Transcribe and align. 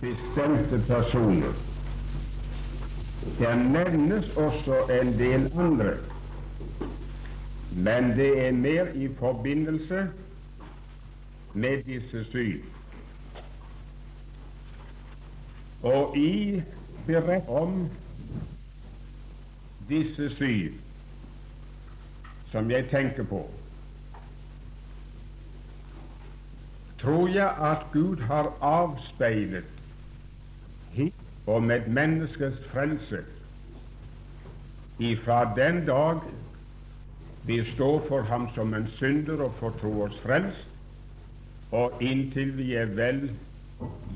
bestemte 0.00 0.78
personer. 0.86 1.52
Det 3.38 3.58
nevnes 3.58 4.30
også 4.36 4.74
en 5.00 5.12
del 5.18 5.52
andre, 5.58 5.96
men 7.72 8.10
det 8.16 8.46
er 8.46 8.52
mer 8.52 8.86
i 8.94 9.08
forbindelse 9.18 10.08
med 11.54 11.82
disse 11.82 12.24
syv. 12.24 12.62
Og 15.82 16.16
i 16.16 16.62
berett 17.06 17.48
om 17.48 17.88
disse 19.88 20.30
syv 20.36 20.72
som 22.50 22.70
jeg 22.70 22.88
tenker 22.90 23.22
på, 23.22 23.50
tror 26.98 27.28
jeg 27.28 27.50
at 27.60 27.84
Gud 27.92 28.16
har 28.16 28.52
avspeilet 28.60 29.77
hit 30.98 31.48
om 31.48 31.70
et 31.70 31.86
menneskes 31.88 32.58
frelse 32.72 33.22
ifra 34.98 35.44
den 35.56 35.84
dag 35.86 36.20
vi 37.48 37.62
står 37.74 38.02
for 38.08 38.22
ham 38.22 38.48
som 38.54 38.74
en 38.74 38.88
synder 38.98 39.40
og 39.40 39.54
får 39.60 39.78
tro 39.80 39.92
oss 40.04 40.16
frelst, 40.20 40.66
og 41.72 42.02
inntil 42.04 42.50
vi 42.58 42.74
er 42.76 42.90
vel 42.98 43.22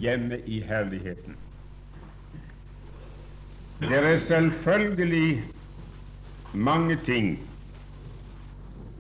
hjemme 0.01 0.41
i 0.45 0.61
herligheten. 0.61 1.37
Det 3.81 3.99
er 3.99 4.21
selvfølgelig 4.29 5.43
mange 6.53 6.99
ting 7.07 7.39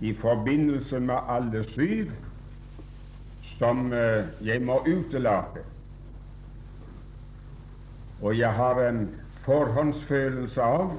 i 0.01 0.15
forbindelse 0.15 1.01
med 1.01 1.29
alle 1.29 1.65
syv 1.75 2.11
som 3.59 3.93
eh, 3.93 4.25
jeg 4.41 4.63
må 4.63 4.81
utelate. 4.81 5.61
Og 8.23 8.39
jeg 8.39 8.53
har 8.55 8.81
en 8.89 9.03
forhåndsfølelse 9.45 10.63
av 10.63 10.93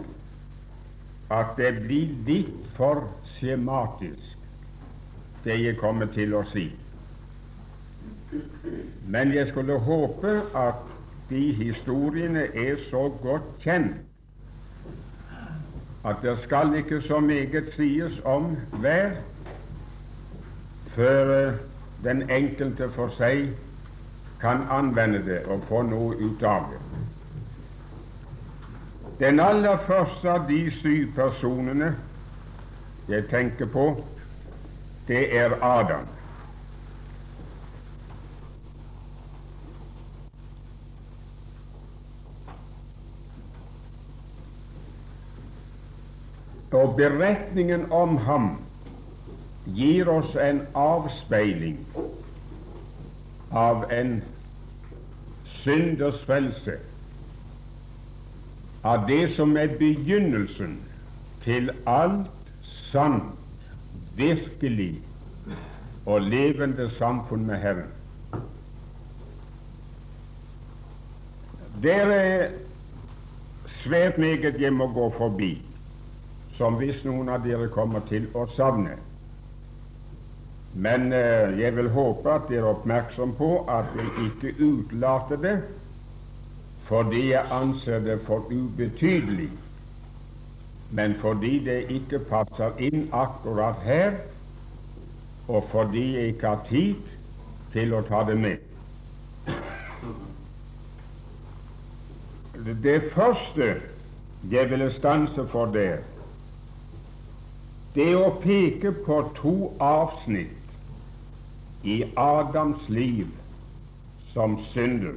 at 1.31 1.53
det 1.57 1.71
blir 1.85 2.11
litt 2.27 2.65
for 2.77 3.05
skjematisk, 3.35 4.39
det 5.43 5.55
jeg 5.63 5.77
kommer 5.79 6.11
til 6.15 6.35
å 6.35 6.43
si. 6.51 6.67
Men 9.07 9.31
jeg 9.33 9.49
skulle 9.51 9.79
håpe 9.79 10.41
at 10.57 10.83
de 11.29 11.45
historiene 11.55 12.49
er 12.53 12.81
så 12.89 13.07
godt 13.23 13.53
kjent 13.63 14.01
at 16.03 16.19
det 16.21 16.35
skal 16.43 16.73
ikke 16.75 17.01
så 17.07 17.19
meget 17.23 17.69
sies 17.77 18.17
om 18.27 18.57
hver 18.83 19.13
før 20.95 21.53
den 22.03 22.25
enkelte 22.29 22.89
for 22.95 23.13
seg 23.15 23.53
kan 24.43 24.67
anvende 24.69 25.21
det 25.25 25.45
og 25.47 25.61
få 25.69 25.85
noe 25.87 26.15
ut 26.19 26.41
av 26.43 26.65
det. 26.71 26.79
Den 29.21 29.39
aller 29.39 29.77
første 29.87 30.27
av 30.29 30.49
de 30.49 30.65
syv 30.81 31.13
personene 31.15 31.93
jeg 33.07 33.23
tenker 33.31 33.69
på, 33.71 33.85
det 35.07 35.21
er 35.37 35.55
Adam. 35.63 36.09
Og 46.73 46.97
beretningen 46.97 47.87
om 47.91 48.17
ham 48.27 48.51
gir 49.65 50.09
oss 50.11 50.35
en 50.35 50.65
avspeiling 50.75 51.79
av 53.53 53.85
en 53.93 54.17
synders 55.63 56.19
frelse, 56.27 56.77
av 58.83 59.07
det 59.07 59.35
som 59.35 59.57
er 59.57 59.77
begynnelsen 59.79 60.77
til 61.43 61.71
alt 61.87 62.51
sant, 62.91 63.31
virkelig 64.15 65.01
og 66.05 66.21
levende 66.21 66.89
samfunn 66.97 67.45
med 67.47 67.61
Herren. 67.63 67.91
Det 71.83 71.95
er 71.95 72.49
svært 73.83 74.17
meget 74.17 74.61
jeg 74.61 74.73
må 74.73 74.87
gå 74.93 75.09
forbi 75.17 75.53
som 76.57 76.77
hvis 76.77 77.01
noen 77.05 77.31
av 77.33 77.41
dere 77.45 77.67
kommer 77.73 78.03
til 78.09 78.27
å 78.37 78.45
savne. 78.55 78.97
Men 80.73 81.13
eh, 81.13 81.59
jeg 81.59 81.75
vil 81.75 81.89
håpe 81.93 82.31
at 82.33 82.49
dere 82.49 82.65
er 82.65 82.71
oppmerksom 82.73 83.35
på 83.37 83.49
at 83.69 83.93
jeg 83.97 84.27
ikke 84.27 84.55
utelater 84.65 85.41
det 85.41 85.57
fordi 86.83 87.29
jeg 87.29 87.45
anser 87.51 87.99
det 87.99 88.19
for 88.27 88.43
ubetydelig, 88.51 89.49
men 90.91 91.15
fordi 91.21 91.65
det 91.65 91.77
ikke 91.89 92.19
passer 92.19 92.75
inn 92.77 93.07
akkurat 93.15 93.79
her, 93.85 94.17
og 95.47 95.63
fordi 95.71 96.03
jeg 96.17 96.33
ikke 96.33 96.47
har 96.47 96.65
tid 96.69 96.95
til 97.73 97.95
å 97.95 98.01
ta 98.07 98.25
det 98.27 98.35
med. 98.37 98.57
Det 102.83 102.99
første 103.15 103.69
jeg 104.51 104.69
ville 104.69 104.91
stanse 104.99 105.47
for 105.55 105.71
der, 105.73 106.03
det 107.95 108.11
å 108.19 108.27
peke 108.43 108.91
på 109.07 109.21
to 109.39 109.55
avsnitt 109.79 110.62
i 111.83 112.03
Adams 112.17 112.89
liv 112.89 113.27
som 114.33 114.57
synder. 114.71 115.13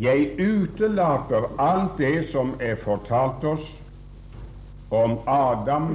Jeg 0.00 0.30
utelater 0.40 1.48
alt 1.58 1.98
det 1.98 2.28
som 2.32 2.54
er 2.60 2.76
fortalt 2.84 3.44
oss 3.44 3.66
om 4.90 5.18
Adam 5.26 5.88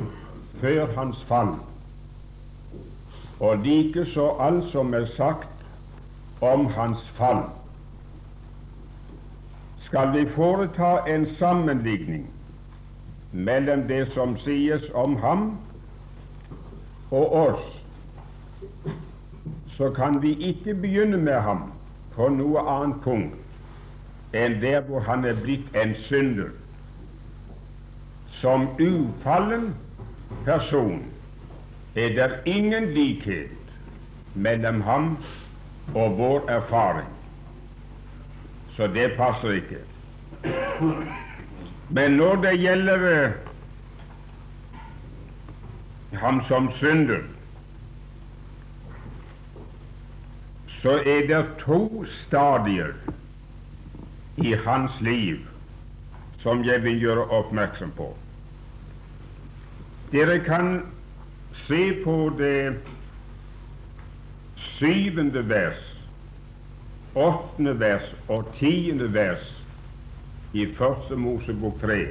før 0.62 0.90
hans 0.96 1.22
fall, 1.30 1.54
og 3.40 3.58
likeså 3.66 4.28
alt 4.42 4.72
som 4.72 4.94
er 4.94 5.06
sagt 5.18 5.48
om 6.42 6.66
hans 6.66 7.06
fall. 7.18 7.44
Skal 9.86 10.14
vi 10.18 10.26
foreta 10.36 10.98
en 11.08 11.28
sammenligning 11.40 12.26
mellom 13.32 13.88
det 13.88 14.08
som 14.14 14.38
sies 14.44 14.90
om 14.94 15.16
ham 15.22 15.52
og 17.12 17.34
oss, 17.34 17.64
så 19.78 19.90
kan 19.90 20.22
vi 20.22 20.34
ikke 20.52 20.74
begynne 20.74 21.18
med 21.18 21.42
ham 21.42 21.64
på 22.16 22.30
noe 22.30 22.64
annet 22.70 23.00
punkt 23.04 24.36
enn 24.38 24.60
der 24.62 24.84
hvor 24.88 25.04
han 25.04 25.26
er 25.28 25.40
blitt 25.44 25.76
en 25.76 25.96
synder. 26.08 26.52
Som 28.40 28.70
ufallen 28.80 29.74
person 30.46 31.02
er 31.96 32.16
det 32.16 32.30
ingen 32.46 32.94
likhet 32.96 33.76
mellom 34.36 34.82
ham 34.82 35.18
og 35.96 36.18
vår 36.18 36.50
erfaring. 36.50 37.10
Så 38.78 38.88
det 38.88 39.12
passer 39.18 39.60
ikke. 39.60 39.82
Men 41.90 42.12
når 42.12 42.36
det 42.36 42.54
gjelder 42.64 43.26
uh, 43.26 43.51
ham 46.14 46.42
som 46.48 46.72
synder, 46.80 47.24
så 50.82 50.92
er 51.06 51.28
det 51.28 51.46
to 51.60 52.06
stadier 52.28 52.94
i 54.38 54.54
hans 54.66 54.92
liv 55.02 55.38
som 56.42 56.64
jeg 56.66 56.84
vil 56.84 57.00
gjøre 57.00 57.28
oppmerksom 57.30 57.92
på. 57.98 58.10
Dere 60.12 60.40
kan 60.44 60.82
se 61.68 62.04
på 62.04 62.32
det 62.38 62.76
syvende 64.58 65.50
vers, 65.50 65.84
åttende 67.16 67.80
vers 67.80 68.16
og 68.28 68.50
tiende 68.60 69.14
vers 69.14 69.46
i 70.54 70.66
Første 70.78 71.16
Mosebok 71.16 71.82
3. 71.82 72.08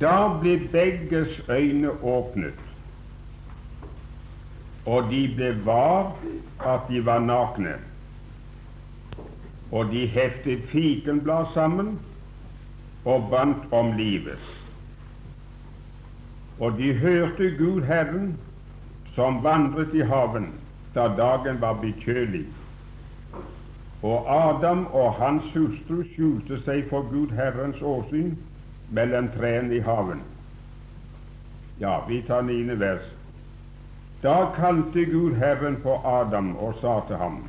Da 0.00 0.38
ble 0.40 0.58
begges 0.72 1.40
øyne 1.48 1.90
åpnet, 2.02 2.60
og 4.86 5.10
de 5.10 5.20
ble 5.36 5.50
var 5.64 6.16
at 6.60 6.88
de 6.88 7.06
var 7.06 7.20
nakne. 7.20 7.74
Og 9.72 9.92
de 9.92 10.06
heftet 10.06 10.64
fikenblad 10.72 11.46
sammen 11.54 11.98
og 13.04 13.28
bandt 13.30 13.72
om 13.72 13.92
livet. 13.96 14.38
Og 16.58 16.78
de 16.78 16.92
hørte 16.92 17.50
Gud 17.58 17.82
Herren 17.82 18.38
som 19.14 19.42
vandret 19.44 19.94
i 19.94 20.02
haven 20.02 20.52
da 20.94 21.08
dagen 21.18 21.60
var 21.60 21.78
blitt 21.80 22.02
kjølig. 22.06 22.44
Og 24.02 24.26
Adam 24.30 24.86
og 24.86 25.14
hans 25.18 25.46
hustru 25.54 26.02
skjulte 26.12 26.60
seg 26.66 26.84
for 26.90 27.06
Gud 27.10 27.32
Herrens 27.34 27.80
åsyn 27.82 28.34
mellom 28.90 29.28
trærne 29.36 29.76
i 29.76 29.80
haven. 29.80 30.22
Ja, 31.80 32.00
vi 32.08 32.22
tar 32.22 32.42
niende 32.42 32.80
vers. 32.80 33.06
Da 34.22 34.50
kalte 34.56 35.04
Gud 35.04 35.34
Herren 35.36 35.76
på 35.82 36.00
Adam 36.04 36.56
og 36.56 36.74
sa 36.80 37.00
til 37.06 37.16
ham, 37.16 37.48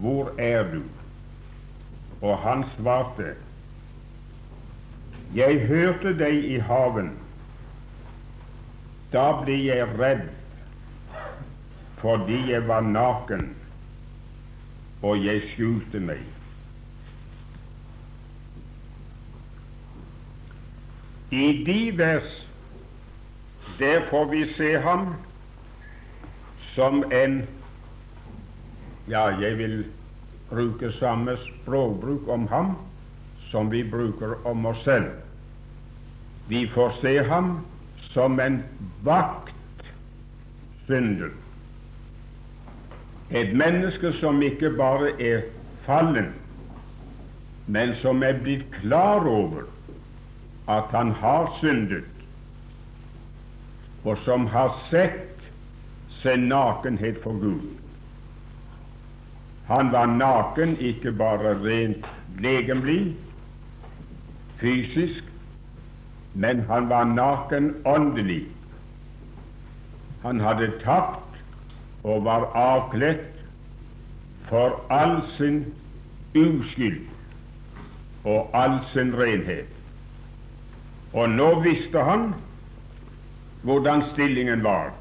Hvor 0.00 0.32
er 0.38 0.62
du? 0.72 0.82
Og 2.20 2.38
han 2.38 2.64
svarte, 2.76 3.34
Jeg 5.34 5.66
hørte 5.66 6.18
deg 6.18 6.44
i 6.44 6.58
haven. 6.58 7.12
Da 9.12 9.32
ble 9.44 9.56
jeg 9.64 9.88
redd 9.98 10.26
fordi 11.96 12.50
jeg 12.50 12.68
var 12.68 12.80
naken, 12.80 13.56
og 15.02 15.24
jeg 15.24 15.40
skjulte 15.54 16.00
meg. 16.00 16.35
I 21.30 21.64
de 21.66 21.98
vers 21.98 22.46
der 23.78 24.00
får 24.10 24.24
vi 24.30 24.54
se 24.56 24.78
ham 24.78 25.14
som 26.74 27.04
en 27.12 27.42
Ja, 29.08 29.26
jeg 29.40 29.58
vil 29.58 29.84
bruke 30.50 30.92
samme 30.98 31.36
språkbruk 31.38 32.28
om 32.28 32.46
ham 32.50 32.76
som 33.50 33.70
vi 33.70 33.84
bruker 33.90 34.46
om 34.46 34.66
oss 34.66 34.84
selv. 34.84 35.10
Vi 36.48 36.66
får 36.74 36.92
se 37.00 37.22
ham 37.28 37.66
som 38.10 38.40
en 38.40 38.64
vaktsynder. 39.06 39.70
Et 43.30 43.54
menneske 43.54 44.12
som 44.20 44.42
ikke 44.42 44.70
bare 44.78 45.22
er 45.22 45.42
fallen, 45.86 46.34
men 47.66 47.94
som 48.02 48.22
er 48.22 48.42
blitt 48.42 48.66
klar 48.80 49.26
over 49.26 49.62
at 50.68 50.84
han 50.90 51.10
har 51.10 51.56
syndet, 51.60 52.04
og 54.04 54.18
som 54.24 54.46
har 54.46 54.74
sett 54.90 55.42
sin 56.22 56.48
nakenhet 56.48 57.18
for 57.22 57.38
Gud. 57.40 57.66
Han 59.66 59.92
var 59.92 60.06
naken 60.06 60.76
ikke 60.78 61.12
bare 61.12 61.54
rent 61.62 62.06
legemlig, 62.38 63.16
fysisk, 64.60 65.24
men 66.34 66.60
han 66.60 66.88
var 66.88 67.04
naken 67.04 67.74
åndelig. 67.84 68.46
Han 70.22 70.40
hadde 70.40 70.70
tapt 70.84 71.40
og 72.04 72.24
var 72.24 72.50
avkledd 72.54 73.24
for 74.48 74.80
all 74.90 75.18
sin 75.36 75.64
uskyld 76.34 77.00
og 78.24 78.50
all 78.54 78.78
sin 78.92 79.14
renhet. 79.18 79.75
Og 81.16 81.30
nå 81.32 81.48
visste 81.64 82.02
han 82.04 82.28
hvordan 83.64 84.04
stillingen 84.12 84.62
var. 84.64 84.92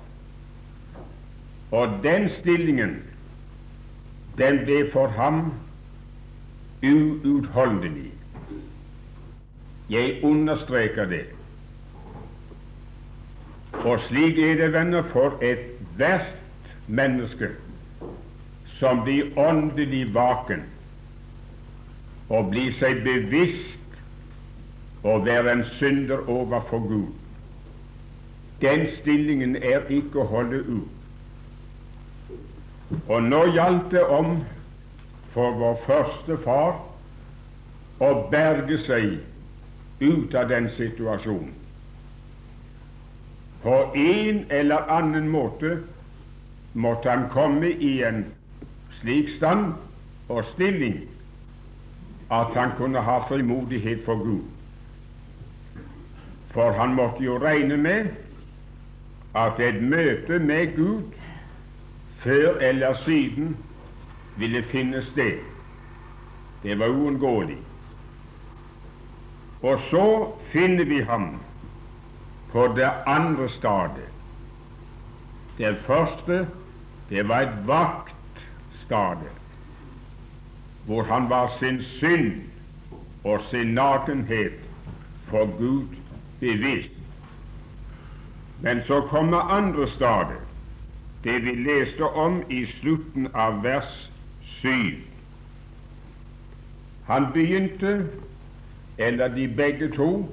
Og 1.75 1.99
den 2.03 2.29
stillingen, 2.39 2.95
den 4.37 4.61
ble 4.65 4.85
for 4.93 5.11
ham 5.17 5.51
uutholdelig. 6.83 8.11
Jeg 9.89 10.19
understreker 10.23 11.05
det. 11.05 11.25
Og 13.73 13.99
slik 14.07 14.39
er 14.39 14.55
det, 14.55 14.73
venner, 14.73 15.03
for 15.11 15.37
et 15.43 15.67
hvert 15.97 16.31
menneske 16.87 17.51
som 18.79 19.03
blir 19.03 19.35
åndelig 19.39 20.07
vaken 20.13 20.63
og 22.29 22.49
blir 22.49 22.73
seg 22.79 23.03
bevisst 23.05 23.74
å 25.05 25.19
være 25.25 25.51
en 25.51 25.63
synder 25.77 26.25
overfor 26.29 26.81
Gud. 26.89 27.07
Den 28.61 28.87
stillingen 29.01 29.55
er 29.55 29.85
ikke 29.93 30.23
å 30.23 30.29
holde 30.31 30.63
ut. 30.65 30.91
Og 33.09 33.23
nå 33.23 33.41
gjaldt 33.53 33.91
det 33.93 34.03
om 34.09 34.39
for 35.35 35.57
vår 35.59 35.77
første 35.85 36.37
far 36.45 36.79
å 38.01 38.11
berge 38.31 38.79
seg 38.85 39.17
ut 40.01 40.35
av 40.35 40.49
den 40.49 40.69
situasjonen. 40.77 41.53
På 43.65 43.75
en 43.97 44.45
eller 44.53 44.89
annen 44.93 45.29
måte 45.29 45.77
måtte 46.73 47.09
han 47.09 47.29
komme 47.33 47.69
i 47.69 47.97
en 48.05 48.25
slik 48.99 49.31
stand 49.37 49.73
og 50.29 50.43
stilling 50.53 50.99
at 52.33 52.53
han 52.57 52.75
kunne 52.77 53.01
ha 53.01 53.21
frimodighet 53.29 54.05
for 54.05 54.21
Gud. 54.21 54.54
For 56.55 56.71
han 56.71 56.95
måtte 56.95 57.23
jo 57.23 57.35
regne 57.37 57.77
med 57.77 58.13
at 59.35 59.59
et 59.59 59.81
møte 59.83 60.39
med 60.39 60.75
Gud 60.75 61.03
før 62.23 62.61
eller 62.63 62.95
siden 63.03 63.57
ville 64.39 64.63
finne 64.71 65.03
sted. 65.11 65.43
Det 66.63 66.79
var 66.79 66.87
uunngåelig. 66.87 67.57
Og 69.61 69.79
så 69.89 70.31
finner 70.53 70.85
vi 70.85 71.01
ham 71.01 71.39
på 72.51 72.67
det 72.75 72.89
andre 73.05 73.49
stedet. 73.49 74.09
Det 75.57 75.77
første 75.87 76.47
det 77.09 77.27
var 77.27 77.41
et 77.41 77.67
vaktstade, 77.67 79.29
hvor 80.85 81.03
han 81.03 81.29
var 81.29 81.51
sin 81.59 81.81
synd 81.99 82.31
og 83.23 83.41
sin 83.51 83.67
nakenhet 83.67 84.59
for 85.27 85.57
Gud 85.57 86.04
bevisst. 86.39 86.89
Men 88.61 88.81
så 88.87 89.01
kommer 89.01 89.37
andre 89.37 89.89
stadiet, 89.95 90.41
det 91.23 91.45
vi 91.45 91.55
leste 91.55 92.03
om 92.03 92.43
i 92.49 92.65
slutten 92.79 93.27
av 93.33 93.63
vers 93.63 94.09
7. 94.61 94.69
Han 97.05 97.27
begynte, 97.33 98.07
eller 98.97 99.27
de 99.27 99.47
begge 99.47 99.89
to, 99.95 100.25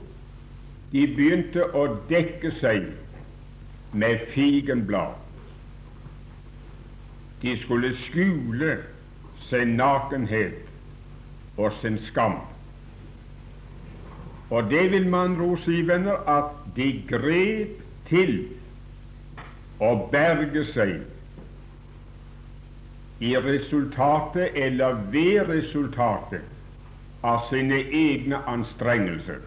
de 0.93 1.07
begynte 1.17 1.65
å 1.75 1.87
dekke 2.09 2.53
seg 2.61 2.87
med 3.93 4.25
figenblad. 4.35 5.17
De 7.43 7.57
skulle 7.65 7.97
skjule 8.07 8.77
sin 9.49 9.77
nakenhet 9.77 10.69
og 11.57 11.73
sin 11.81 11.99
skam. 12.11 12.39
Og 14.53 14.71
det 14.71 14.91
vil 14.93 15.09
man 15.09 15.41
ord 15.41 15.59
si, 15.65 15.79
venner, 15.89 16.19
at 16.29 16.51
de 16.77 16.89
grep 17.09 17.79
til 18.11 18.35
å 19.81 19.95
berge 20.13 20.67
seg 20.75 20.99
i 23.25 23.33
resultatet 23.39 24.59
eller 24.59 25.01
ved 25.15 25.49
resultatet 25.49 27.25
av 27.25 27.49
sine 27.49 27.81
egne 27.97 28.43
anstrengelser. 28.51 29.41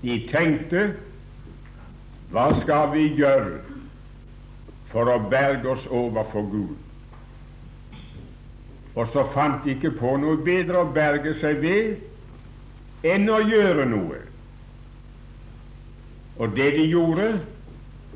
De 0.00 0.16
tenkte 0.32 0.88
hva 2.32 2.48
skal 2.62 2.92
vi 2.96 3.06
gjøre 3.18 3.60
for 4.88 5.10
å 5.12 5.20
berge 5.28 5.68
oss 5.74 5.88
overfor 5.92 6.48
Gud? 6.48 6.76
Og 8.96 9.10
så 9.12 9.28
fant 9.34 9.60
de 9.66 9.76
ikke 9.76 9.98
på 10.00 10.16
noe 10.22 10.40
bedre 10.46 10.80
å 10.86 10.92
berge 10.96 11.36
seg 11.42 11.60
ved 11.60 11.98
enn 13.06 13.28
å 13.30 13.38
gjøre 13.46 13.86
noe. 13.90 14.18
Og 16.38 16.54
det 16.56 16.70
de 16.76 16.86
gjorde, 16.90 17.28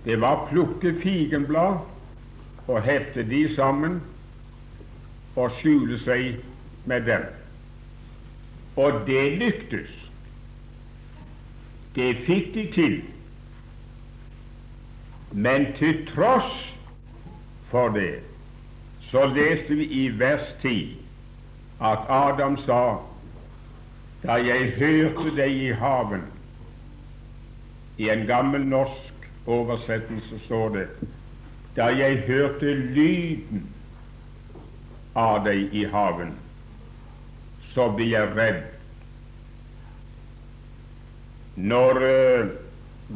det 0.05 0.19
var 0.23 0.43
å 0.43 0.49
plukke 0.51 0.95
figenblad 1.03 1.83
og 2.71 2.83
hefte 2.87 3.23
de 3.27 3.45
sammen 3.57 4.01
og 5.37 5.55
skjule 5.61 5.99
seg 6.05 6.43
med 6.87 7.07
dem. 7.07 7.27
Og 8.77 9.03
det 9.07 9.25
lyktes. 9.39 9.91
Det 11.95 12.11
fikk 12.27 12.53
de 12.55 12.67
til. 12.75 12.99
Men 15.33 15.73
til 15.79 16.07
tross 16.13 16.53
for 17.71 17.93
det 17.95 18.21
så 19.13 19.27
leste 19.29 19.77
vi 19.77 19.85
i 19.85 20.05
vers 20.19 20.45
10 20.63 20.97
at 21.85 22.07
Adam 22.09 22.57
sa 22.65 22.83
da 24.23 24.39
jeg 24.39 24.73
hørte 24.79 25.33
deg 25.37 25.57
i 25.67 25.73
haven 25.77 26.23
I 27.99 28.09
en 28.13 28.27
gammel 28.27 28.65
norsk 28.67 29.27
oversettelse 29.47 30.39
står 30.47 30.69
det 30.77 30.87
da 31.77 31.89
jeg 31.97 32.19
hørte 32.27 32.75
lyden 32.75 33.63
av 35.17 35.45
deg 35.47 35.73
i 35.77 35.85
haven, 35.89 36.35
så 37.73 37.89
ble 37.97 38.11
jeg 38.11 38.33
redd. 38.37 38.63
Når 41.57 42.01
uh, 42.03 42.53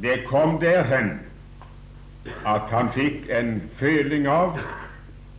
det 0.05 0.23
kom 0.29 0.57
derhen 0.61 1.19
at 2.49 2.69
han 2.73 2.89
fikk 2.97 3.29
en 3.33 3.59
føling 3.81 4.27
av 4.29 4.57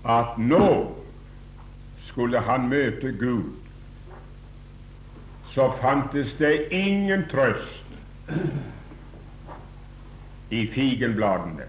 at 0.07 0.37
nå 0.37 0.69
skulle 2.09 2.41
han 2.41 2.69
møte 2.71 3.11
Gud, 3.19 3.49
så 5.57 5.73
fantes 5.81 6.33
det 6.37 6.67
ingen 6.71 7.23
trøst 7.31 8.29
i 10.49 10.67
figenbladene. 10.73 11.65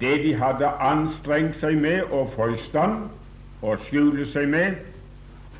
Det 0.00 0.12
de 0.22 0.36
hadde 0.38 0.70
anstrengt 0.90 1.58
seg 1.58 1.80
med 1.82 2.14
å 2.14 2.22
få 2.36 2.46
i 2.54 2.60
stand 2.68 3.08
og 3.66 3.82
skjule 3.88 4.28
seg 4.30 4.46
med, 4.54 4.78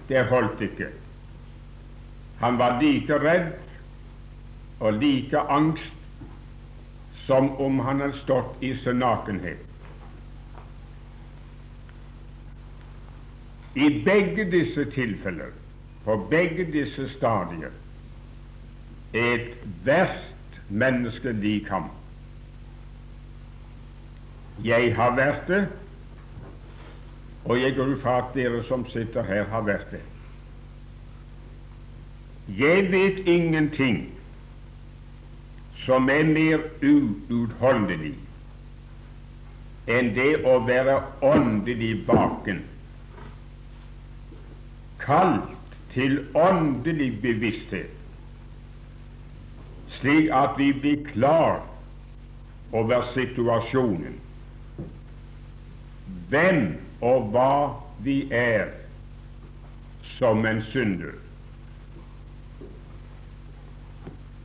det 0.06 0.22
holdt 0.30 0.62
ikke. 0.62 0.92
Han 2.38 2.62
var 2.62 2.78
like 2.78 3.18
redd 3.26 3.50
og 4.78 5.02
like 5.02 5.46
angst 5.50 5.94
som 7.26 7.56
om 7.58 7.82
han 7.82 8.06
hadde 8.06 8.22
stått 8.22 8.62
i 8.62 8.76
sin 8.84 9.02
nakenhet. 9.02 9.64
I 13.74 13.96
begge 14.06 14.46
disse 14.54 14.86
tilfeller, 14.94 15.50
på 16.04 16.16
begge 16.30 16.64
disse 16.72 17.08
stadier, 17.16 17.72
et 19.12 19.56
verst 19.84 20.60
menneskelig 20.68 21.66
kamp. 21.66 21.92
Jeg 24.64 24.94
har 24.96 25.14
vært 25.16 25.48
det, 25.48 25.64
og 27.44 27.60
jeg 27.60 27.74
går 27.76 27.94
ut 27.94 28.02
fra 28.02 28.18
at 28.18 28.34
dere 28.34 28.62
som 28.68 28.86
sitter 28.90 29.22
her, 29.22 29.44
har 29.48 29.62
vært 29.66 29.90
det. 29.94 30.02
Jeg 32.58 32.88
vet 32.92 33.26
ingenting 33.28 34.08
som 35.84 36.08
er 36.08 36.24
mer 36.24 36.64
uutholdelig 36.82 38.14
enn 39.88 40.10
det 40.16 40.32
å 40.44 40.58
være 40.68 40.98
åndelig 41.24 41.94
vaken, 42.08 42.58
kalt 45.00 45.54
til 45.94 46.18
åndelig 46.34 47.12
bevissthet, 47.22 47.94
slik 50.00 50.30
at 50.32 50.58
vi 50.58 50.72
blir 50.72 51.04
klar 51.12 51.62
over 52.72 53.06
situasjonen, 53.14 54.18
hvem 56.28 56.60
og 57.00 57.30
hva 57.32 57.54
vi 58.04 58.20
er 58.32 58.68
som 60.18 60.46
en 60.46 60.62
synder. 60.72 61.14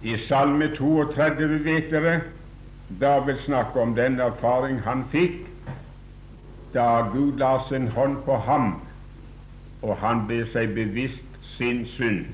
I 0.03 0.17
Salme 0.27 0.67
32 0.75 1.59
vet 1.63 1.91
dere 1.91 2.21
David 2.99 3.39
snakker 3.45 3.81
om 3.81 3.95
den 3.95 4.19
erfaring 4.19 4.81
han 4.83 5.05
fikk 5.11 5.45
da 6.73 7.05
Gud 7.13 7.37
la 7.39 7.53
sin 7.69 7.87
hånd 7.87 8.17
på 8.25 8.35
ham, 8.47 8.73
og 9.81 9.97
han 10.01 10.25
ble 10.27 10.41
seg 10.53 10.73
bevisst 10.75 11.32
sin 11.57 11.85
synd. 11.95 12.25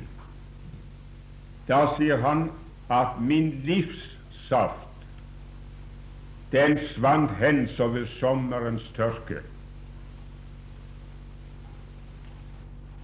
Da 1.68 1.96
sier 1.98 2.18
han 2.18 2.50
at 2.90 3.20
min 3.22 3.52
livssaft, 3.66 5.06
den 6.52 6.80
svant 6.96 7.32
hen 7.38 7.68
som 7.78 7.94
ved 7.94 8.08
sommerens 8.20 8.92
tørke. 8.96 9.42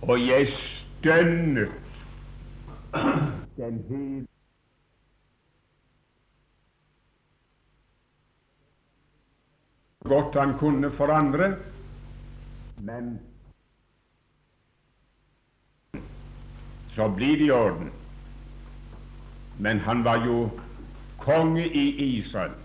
Og 0.01 0.27
jeg 0.27 0.47
stønnet 0.49 1.71
den 3.57 3.83
hele 3.89 4.27
godt 10.05 10.35
han 10.39 10.57
kunne 10.57 10.91
forandre, 10.97 11.55
men 12.77 13.19
så 16.95 17.09
blir 17.09 17.37
det 17.37 17.45
i 17.45 17.51
orden. 17.51 17.91
Men 19.57 19.79
han 19.79 20.03
var 20.03 20.25
jo 20.25 20.49
konge 21.19 21.65
i 21.67 21.85
Israel, 22.19 22.55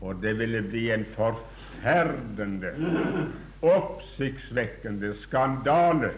og 0.00 0.22
det 0.22 0.38
ville 0.38 0.62
bli 0.62 0.90
en 0.90 1.04
forferdende, 1.16 2.72
oppsiktsvekkende 3.62 5.14
skandale 5.22 6.12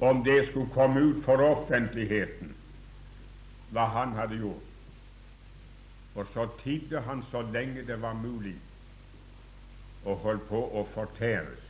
om 0.00 0.24
det 0.24 0.48
skulle 0.50 0.70
komme 0.74 1.00
ut 1.00 1.24
for 1.24 1.40
offentligheten 1.40 2.54
hva 3.74 3.88
han 3.90 4.14
hadde 4.18 4.38
gjort. 4.38 4.70
Og 6.14 6.26
så 6.34 6.46
tidde 6.62 7.00
han 7.00 7.24
så 7.30 7.42
lenge 7.54 7.86
det 7.86 7.96
var 8.02 8.14
mulig, 8.14 8.54
og 10.04 10.20
holdt 10.22 10.48
på 10.48 10.60
å 10.78 10.84
fortæres. 10.94 11.63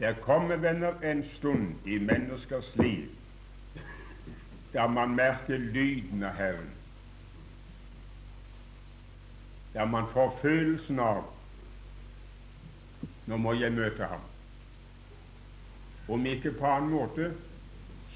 Der 0.00 0.14
kommer, 0.24 0.56
venner, 0.56 0.94
en 1.02 1.24
stund 1.36 1.74
i 1.86 1.98
menneskers 1.98 2.76
liv 2.76 3.08
der 4.72 4.86
man 4.86 5.14
merker 5.16 5.58
lyden 5.58 6.22
av 6.22 6.36
Herren, 6.38 6.70
der 9.72 9.84
man 9.84 10.06
får 10.12 10.38
følelsen 10.42 11.00
av 11.02 11.24
nå 13.26 13.38
må 13.38 13.54
jeg 13.58 13.74
møte 13.74 14.06
ham. 14.10 14.22
Om 16.10 16.26
ikke 16.26 16.52
på 16.58 16.66
annen 16.66 16.90
måte, 16.90 17.28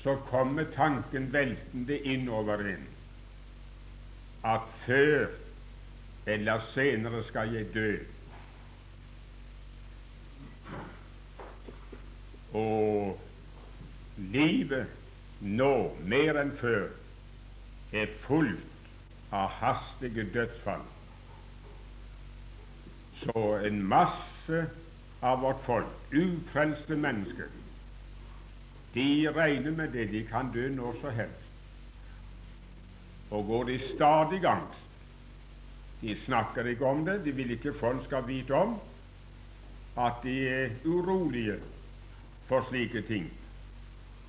så 0.03 0.17
kommer 0.31 0.67
tanken 0.75 1.33
veltende 1.33 1.99
innover 1.99 2.65
en 2.73 2.89
at 4.45 4.67
før 4.87 5.31
eller 6.27 6.67
senere 6.75 7.23
skal 7.29 7.55
jeg 7.55 7.71
dø. 7.75 7.93
Og 12.55 13.21
livet 14.17 14.87
nå, 15.41 15.73
mer 16.07 16.39
enn 16.41 16.55
før, 16.61 16.89
er 17.95 18.13
fullt 18.27 19.33
av 19.35 19.51
hastige 19.61 20.27
dødsfall. 20.35 20.85
Så 23.25 23.45
en 23.67 23.83
masse 23.91 24.65
av 25.25 25.41
vårt 25.43 25.63
folk, 25.67 25.93
ufrelste 26.13 26.97
mennesker, 26.97 27.51
de 28.95 29.09
regner 29.35 29.75
med 29.75 29.95
det 29.95 30.11
de 30.13 30.23
kan 30.29 30.53
dø 30.55 30.69
når 30.71 31.01
som 31.01 31.17
helst 31.19 31.45
og 33.35 33.47
går 33.47 33.65
de 33.65 33.79
stadig 33.95 34.45
angst. 34.47 34.81
De 36.01 36.17
snakker 36.25 36.67
ikke 36.71 36.87
om 36.87 37.05
det, 37.07 37.25
de 37.25 37.33
vil 37.33 37.51
ikke 37.51 37.75
folk 37.81 38.05
skal 38.07 38.27
vite 38.29 38.55
om 38.55 38.77
at 39.99 40.21
de 40.23 40.35
er 40.49 40.71
urolige 40.85 41.57
for 42.49 42.67
slike 42.69 43.03
ting. 43.09 43.31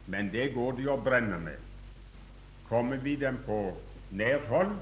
Men 0.05 0.29
det 0.31 0.53
går 0.53 0.71
de 0.77 0.89
og 0.91 1.03
brenner 1.03 1.39
med. 1.39 1.57
Kommer 2.69 2.97
vi 2.97 3.15
dem 3.15 3.37
på 3.45 3.59
nært 4.11 4.47
hold, 4.49 4.75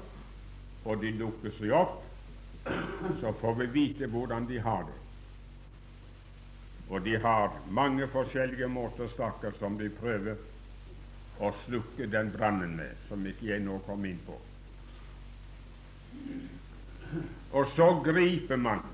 og 0.84 1.00
de 1.00 1.10
lukker 1.16 1.52
seg 1.58 1.72
opp, 1.72 2.00
så 3.20 3.32
får 3.40 3.58
vi 3.60 3.66
vite 3.72 4.08
hvordan 4.12 4.46
de 4.48 4.60
har 4.60 4.84
det. 4.88 5.00
Og 6.88 7.04
de 7.04 7.16
har 7.20 7.52
mange 7.68 8.08
forskjellige 8.12 8.68
måter, 8.68 9.08
stakkar, 9.14 9.56
som 9.58 9.78
de 9.80 9.88
prøver 10.00 10.36
å 11.40 11.50
slukke 11.64 12.06
den 12.12 12.30
brannen 12.34 12.76
med, 12.76 12.96
som 13.08 13.24
ikke 13.26 13.48
jeg 13.48 13.64
nå 13.64 13.78
kom 13.86 14.04
inn 14.06 14.20
på. 14.26 14.36
Og 17.54 17.72
så 17.76 17.88
griper 18.04 18.60
man, 18.60 18.84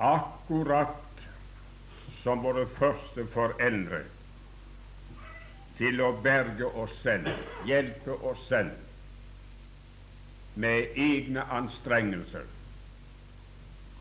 akkurat 0.00 1.09
som 2.22 2.42
våre 2.44 2.66
første 2.78 3.26
foreldre, 3.34 4.02
til 5.78 6.00
å 6.04 6.10
berge 6.20 6.66
oss 6.76 6.92
selv, 7.00 7.28
hjelpe 7.64 8.16
oss 8.28 8.40
selv 8.48 8.76
med 10.60 10.98
egne 11.00 11.44
anstrengelser, 11.56 12.44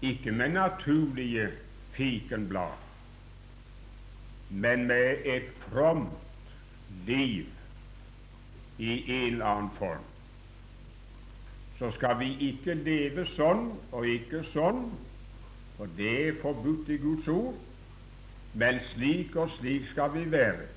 ikke 0.03 0.31
med 0.31 0.57
naturlige 0.57 1.47
fikenblad, 1.95 2.75
men 4.49 4.87
med 4.89 5.23
et 5.25 5.47
fromt 5.69 6.51
liv 7.07 7.47
i 8.79 8.91
en 9.05 9.33
eller 9.33 9.45
annen 9.45 9.71
form, 9.77 10.03
så 11.79 11.91
skal 11.95 12.19
vi 12.19 12.33
ikke 12.49 12.75
leve 12.75 13.23
sånn 13.37 13.69
og 13.95 14.07
ikke 14.07 14.43
sånn, 14.51 14.89
for 15.77 15.91
det 15.95 16.15
er 16.27 16.39
forbudt 16.41 16.89
i 16.91 16.99
Guds 16.99 17.27
ord, 17.31 17.55
men 18.53 18.79
slik 18.93 19.35
og 19.35 19.49
slik 19.59 19.87
skal 19.91 20.13
vi 20.13 20.31
være. 20.31 20.67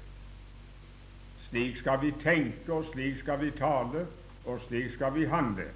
Slik 1.49 1.79
skal 1.81 2.01
vi 2.03 2.13
tenke, 2.23 2.73
og 2.73 2.85
slik 2.93 3.21
skal 3.21 3.41
vi 3.41 3.51
tale, 3.51 4.07
og 4.45 4.61
slik 4.69 4.95
skal 4.95 5.15
vi 5.15 5.25
handle. 5.25 5.69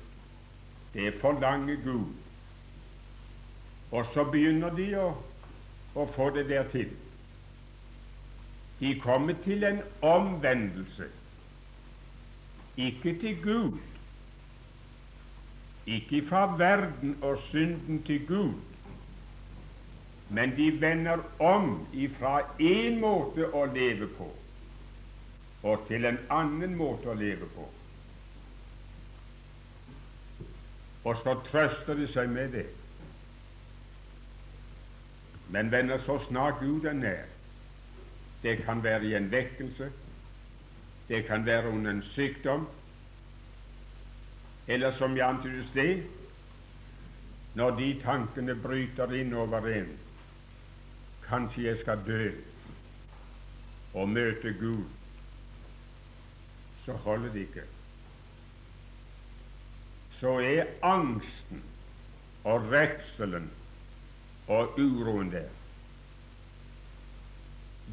Det 0.95 1.15
forlanger 1.21 1.77
Gud. 1.85 2.07
Og 3.91 4.07
så 4.15 4.25
begynner 4.25 4.71
de 4.77 4.87
å, 4.99 5.11
å 5.95 6.07
få 6.17 6.31
det 6.37 6.49
der 6.49 6.65
til. 6.73 6.91
De 8.81 8.95
kommer 9.01 9.37
til 9.45 9.65
en 9.65 9.79
omvendelse, 10.05 11.09
ikke 12.77 13.15
til 13.21 13.39
Gud, 13.43 13.79
ikke 15.87 16.27
fra 16.29 16.43
verden 16.59 17.17
og 17.23 17.39
synden 17.51 18.03
til 18.05 18.27
Gud, 18.27 18.59
men 20.29 20.57
de 20.57 20.71
vender 20.81 21.23
om 21.39 21.87
ifra 21.93 22.41
én 22.59 23.01
måte 23.01 23.47
å 23.53 23.65
leve 23.71 24.11
på 24.19 24.33
og 25.67 25.87
til 25.89 26.05
en 26.07 26.19
annen 26.31 26.77
måte 26.79 27.11
å 27.11 27.15
leve 27.19 27.47
på. 27.55 27.65
og 31.07 31.17
så 31.23 31.37
trøster 31.51 31.95
de 31.95 32.09
seg 32.11 32.31
med 32.35 32.51
det. 32.57 32.67
Men 35.55 35.71
venner, 35.71 36.03
så 36.03 36.19
snart 36.27 36.59
Gud 36.61 36.85
er 36.85 36.97
nær 36.99 37.29
Det 38.43 38.57
kan 38.65 38.83
være 38.83 39.05
i 39.07 39.15
en 39.15 39.31
vekkelse, 39.31 39.91
det 41.09 41.25
kan 41.27 41.47
være 41.47 41.71
under 41.71 41.91
en 41.91 42.03
sykdom, 42.15 42.67
eller 44.69 44.93
som 44.99 45.17
jeg 45.17 45.27
antydet 45.27 45.65
i 45.65 45.69
sted, 45.71 46.03
når 47.55 47.71
de 47.79 47.89
tankene 48.05 48.55
bryter 48.55 49.15
inn 49.19 49.33
over 49.35 49.67
en 49.73 49.89
Kanskje 51.29 51.65
jeg 51.65 51.79
skal 51.81 52.03
dø 52.07 52.31
og 53.95 54.09
møte 54.09 54.53
Gud. 54.61 54.85
Så 56.85 56.93
holder 56.93 57.33
det 57.33 57.41
ikke. 57.41 57.63
Så 60.21 60.39
er 60.39 60.65
angsten 60.83 61.63
og 62.45 62.69
redselen 62.73 63.51
og 64.49 64.79
uroen 64.79 65.33
der. 65.33 65.49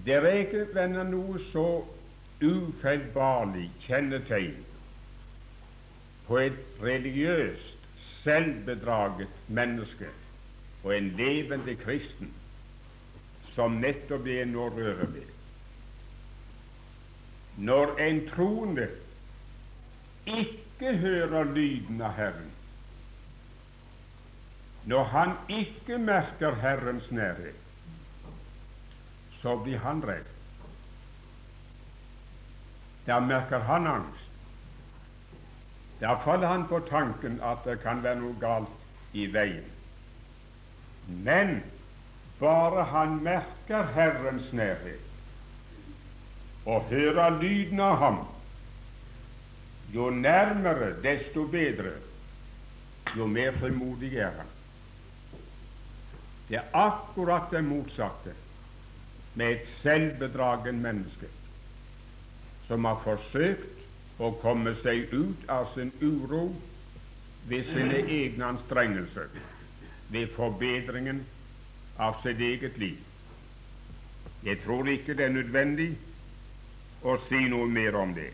Det 0.05 0.13
er 0.13 0.27
ikke 0.27 0.67
venner, 0.73 1.03
noe 1.03 1.39
så 1.51 1.65
ufeilbarlig 2.43 3.69
kjennetegn 3.85 4.61
på 6.27 6.37
et 6.37 6.59
religiøst, 6.81 7.89
selvbedraget 8.23 9.27
menneske 9.47 10.09
og 10.83 10.95
en 10.97 11.09
levende 11.17 11.75
kristen 11.75 12.31
som 13.55 13.79
nettopp 13.81 14.25
det 14.25 14.45
nå 14.49 14.69
rører 14.73 15.09
ved. 15.13 15.29
Når 17.57 17.97
en 18.01 18.21
troende 18.29 18.87
ikke 20.25 20.95
hører 20.97 21.51
lyden 21.53 22.01
av 22.01 22.15
Herren, 22.17 22.51
når 24.89 25.03
han 25.03 25.35
ikke 25.49 25.97
merker 25.97 26.55
Herrens 26.59 27.11
nærhet, 27.11 27.59
så 29.41 29.55
blir 29.63 29.77
han 29.79 30.01
redd. 30.07 30.27
Da 33.07 33.19
merker 33.19 33.59
han 33.59 33.87
angst. 33.87 34.29
Da 36.01 36.15
faller 36.23 36.47
han 36.47 36.67
på 36.67 36.79
tanken 36.89 37.39
at 37.43 37.63
det 37.67 37.77
kan 37.83 38.03
være 38.03 38.19
noe 38.19 38.35
galt 38.39 39.15
i 39.15 39.27
veien. 39.31 39.67
Men 41.07 41.61
bare 42.43 42.83
han 42.91 43.17
merker 43.23 43.87
Herrens 43.95 44.53
nærhet 44.53 44.99
og 46.65 46.87
hører 46.89 47.41
lyden 47.41 47.79
av 47.83 47.97
ham, 47.99 48.19
jo 49.93 50.09
nærmere, 50.09 50.93
desto 51.03 51.43
bedre, 51.51 51.91
jo 53.17 53.27
mer 53.27 53.51
frimodig 53.59 54.13
er 54.17 54.31
han. 54.37 54.51
Det 56.49 56.59
er 56.59 56.71
akkurat 56.73 57.51
det 57.51 57.63
motsatte 57.67 58.35
med 59.35 59.51
et 59.51 59.69
selvbedragen 59.81 60.81
menneske 60.81 61.29
som 62.67 62.85
har 62.87 62.99
forsøkt 63.03 64.19
å 64.23 64.31
komme 64.43 64.75
seg 64.83 65.11
ut 65.11 65.47
av 65.51 65.71
sin 65.75 65.91
uro 66.01 66.45
ved 67.49 67.67
sine 67.73 68.03
egne 68.07 68.53
anstrengelser, 68.53 69.31
ved 70.09 70.31
forbedringen 70.37 71.23
av 71.97 72.21
sitt 72.23 72.39
eget 72.39 72.77
liv. 72.77 72.97
Jeg 74.43 74.59
tror 74.65 74.87
ikke 74.87 75.13
det 75.13 75.25
er 75.25 75.35
nødvendig 75.37 75.91
å 77.03 77.17
si 77.27 77.45
noe 77.51 77.67
mer 77.71 77.95
om 77.95 78.13
det. 78.15 78.31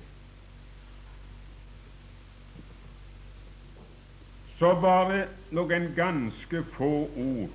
Så 4.59 4.73
bare 4.81 5.27
noen 5.55 5.93
ganske 5.95 6.63
få 6.75 6.91
ord 7.15 7.49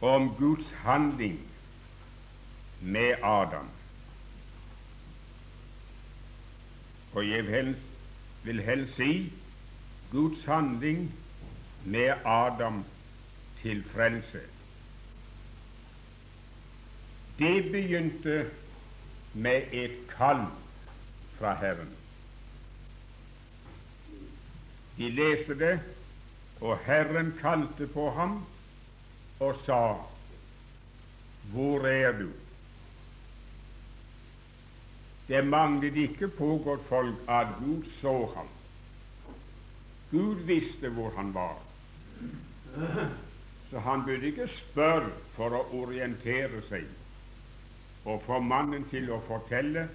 om 0.00 0.30
Guds 0.38 0.70
handling 0.84 1.36
med 2.80 3.20
Adam. 3.22 3.68
Og 7.12 7.26
jeg 7.28 7.44
vil, 7.46 7.74
vil 8.46 8.62
helst 8.64 8.96
si 8.96 9.12
Guds 10.12 10.46
handling 10.46 11.10
med 11.84 12.14
Adam 12.24 12.84
til 13.62 13.84
frelse. 13.92 14.40
Det 17.38 17.72
begynte 17.72 18.50
med 19.34 19.62
et 19.72 19.96
kall 20.16 20.44
fra 21.38 21.54
Herren. 21.54 21.94
De 24.98 25.10
leste 25.10 25.58
det, 25.58 25.80
og 26.60 26.78
Herren 26.84 27.32
kalte 27.40 27.86
på 27.86 28.10
ham 28.10 28.44
og 29.40 29.56
sa, 29.66 29.94
Hvor 31.52 31.86
er 31.86 32.12
du? 32.18 32.28
Det 35.28 35.46
manglet 35.46 35.96
ikke 35.96 36.28
pågått 36.28 36.84
folk 36.88 37.28
at 37.28 37.46
Gud 37.60 37.84
så 38.00 38.14
ham. 38.34 38.48
Gud 40.10 40.44
visste 40.46 40.88
hvor 40.88 41.12
han 41.16 41.34
var. 41.34 41.56
Så 43.70 43.78
han 43.78 44.04
burde 44.04 44.26
ikke 44.26 44.48
spørre 44.48 45.10
for 45.36 45.54
å 45.54 45.62
orientere 45.82 46.62
seg 46.68 46.88
og 48.08 48.22
få 48.26 48.40
mannen 48.42 48.86
til 48.90 49.10
å 49.12 49.20
fortelle 49.28 49.86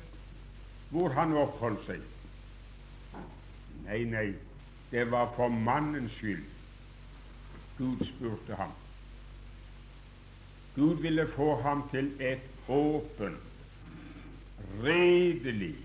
hvor 0.94 1.12
han 1.18 1.34
oppholdt 1.36 1.84
seg. 1.88 2.04
Nei, 3.86 4.04
nei, 4.08 4.28
det 4.92 5.08
var 5.12 5.34
for 5.36 5.50
mannens 5.50 6.14
skyld 6.20 6.46
Gud 7.78 8.06
spurte 8.08 8.56
ham. 8.56 8.72
Gud 10.76 11.02
ville 11.04 11.28
få 11.36 11.56
ham 11.62 11.84
til 11.92 12.14
et 12.24 12.70
åpent 12.72 13.42
redelig, 14.84 15.76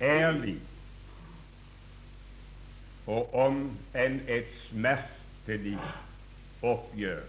ærlig 0.00 0.60
og 3.06 3.34
om 3.34 3.58
enn 3.94 4.20
et 4.30 4.50
smertelig 4.68 5.76
oppgjør. 6.66 7.22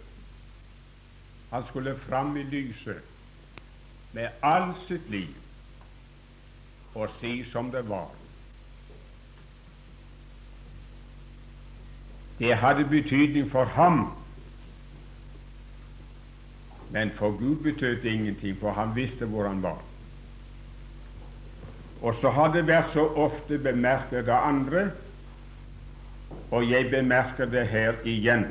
Han 1.51 1.67
skulle 1.69 1.97
fram 2.07 2.37
i 2.37 2.43
lyset 2.43 3.03
med 4.13 4.27
alt 4.43 4.79
sitt 4.87 5.09
liv 5.09 5.35
og 6.97 7.09
si 7.21 7.43
som 7.51 7.71
det 7.71 7.83
var. 7.89 8.09
Det 12.39 12.57
hadde 12.57 12.85
betydning 12.89 13.51
for 13.51 13.65
ham, 13.65 14.07
men 16.89 17.11
for 17.17 17.37
Gud 17.37 17.63
betød 17.63 18.01
det 18.01 18.11
ingenting, 18.13 18.57
for 18.59 18.71
han 18.71 18.95
visste 18.95 19.25
hvor 19.25 19.47
han 19.47 19.61
var. 19.63 19.77
Og 22.01 22.15
så 22.21 22.29
har 22.29 22.53
det 22.53 22.67
vært 22.67 22.93
så 22.93 23.07
ofte 23.17 23.57
bemerket 23.57 24.29
av 24.29 24.49
andre, 24.51 24.91
og 26.51 26.69
jeg 26.69 26.89
bemerker 26.91 27.49
det 27.49 27.65
her 27.67 27.97
igjen, 28.05 28.45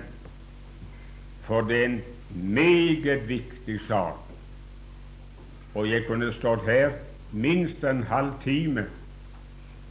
for 1.46 1.60
det 1.60 1.80
er 1.80 1.84
en 1.84 2.02
meget 2.34 3.28
viktig 3.28 3.80
sak. 3.88 4.14
Og 5.74 5.90
jeg 5.90 6.06
kunne 6.06 6.32
stått 6.34 6.64
her 6.66 6.90
minst 7.32 7.84
en 7.84 8.02
halv 8.08 8.32
time 8.44 8.86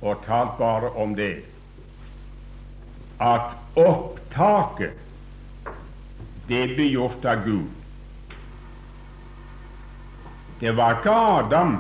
og 0.01 0.23
talt 0.25 0.57
bare 0.57 0.89
om 0.89 1.15
det 1.15 1.35
at 3.21 3.55
opptaket, 3.75 4.93
det 6.49 6.75
ble 6.75 6.89
gjort 6.91 7.25
av 7.25 7.45
Gud. 7.45 7.69
Det 10.59 10.75
var 10.77 10.99
ikke 10.99 11.15
Adam 11.39 11.77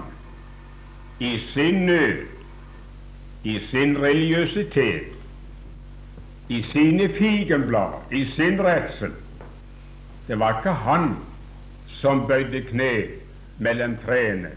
i 1.19 1.33
sin 1.53 1.85
nød, 1.85 2.23
i 3.43 3.59
sin 3.71 3.97
religiøsitet, 4.01 5.11
i 6.49 6.63
sine 6.71 7.09
figenblad, 7.19 7.99
i 8.11 8.25
sin 8.35 8.61
redsel. 8.63 9.13
Det 10.27 10.39
var 10.39 10.57
ikke 10.57 10.73
han 10.73 11.15
som 12.01 12.27
bøyde 12.27 12.61
kne 12.69 12.91
mellom 13.57 13.97
trærne 14.05 14.51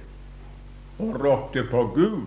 og 0.98 1.20
ropte 1.24 1.64
på 1.70 1.86
Gud 1.94 2.26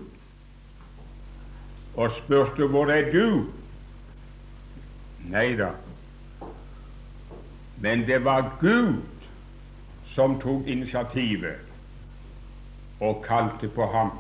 og 1.96 2.12
spurte 2.18 2.68
'Hvor 2.68 2.92
er 2.92 3.12
du?' 3.12 3.50
Nei 5.30 5.56
da. 5.56 5.70
Men 7.78 8.08
det 8.08 8.26
var 8.26 8.58
Gud 8.60 9.02
som 10.06 10.40
tok 10.42 10.68
initiativet 10.68 11.60
og 13.00 13.24
kalte 13.28 13.68
på 13.68 13.86
ham. 13.86 14.12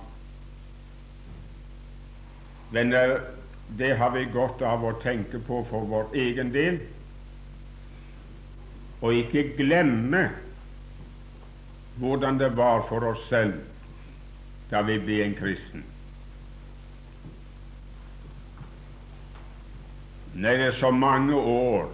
Men 2.72 2.92
det 3.78 3.98
har 3.98 4.10
vi 4.10 4.26
godt 4.34 4.62
av 4.62 4.84
å 4.84 4.96
tenke 5.04 5.40
på 5.40 5.66
for 5.70 5.86
vår 5.86 6.16
egen 6.16 6.54
del, 6.54 6.80
og 9.02 9.14
ikke 9.14 9.44
glemme 9.58 10.30
hvordan 12.02 12.40
det 12.40 12.58
var 12.58 12.86
for 12.90 13.06
oss 13.12 13.22
selv 13.30 13.54
da 14.72 14.82
vi 14.88 14.98
ble 15.04 15.18
en 15.26 15.34
kristen. 15.36 15.84
Nei, 20.32 20.54
det 20.56 20.70
er 20.70 20.78
så 20.80 20.92
mange 20.96 21.36
år 21.36 21.90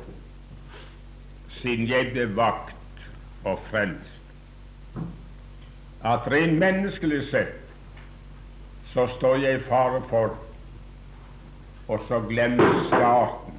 siden 1.57 1.87
jeg 1.89 2.11
ble 2.13 2.27
vakt 2.37 3.01
og 3.49 3.57
frelst, 3.71 5.01
at 6.05 6.27
rent 6.29 6.59
menneskelig 6.61 7.23
sett 7.31 7.55
så 8.93 9.07
står 9.17 9.41
jeg 9.41 9.57
i 9.57 9.65
fare 9.65 10.03
for 10.11 10.37
å 11.87 11.97
så 12.07 12.19
glemme 12.29 12.67
starten. 12.87 13.57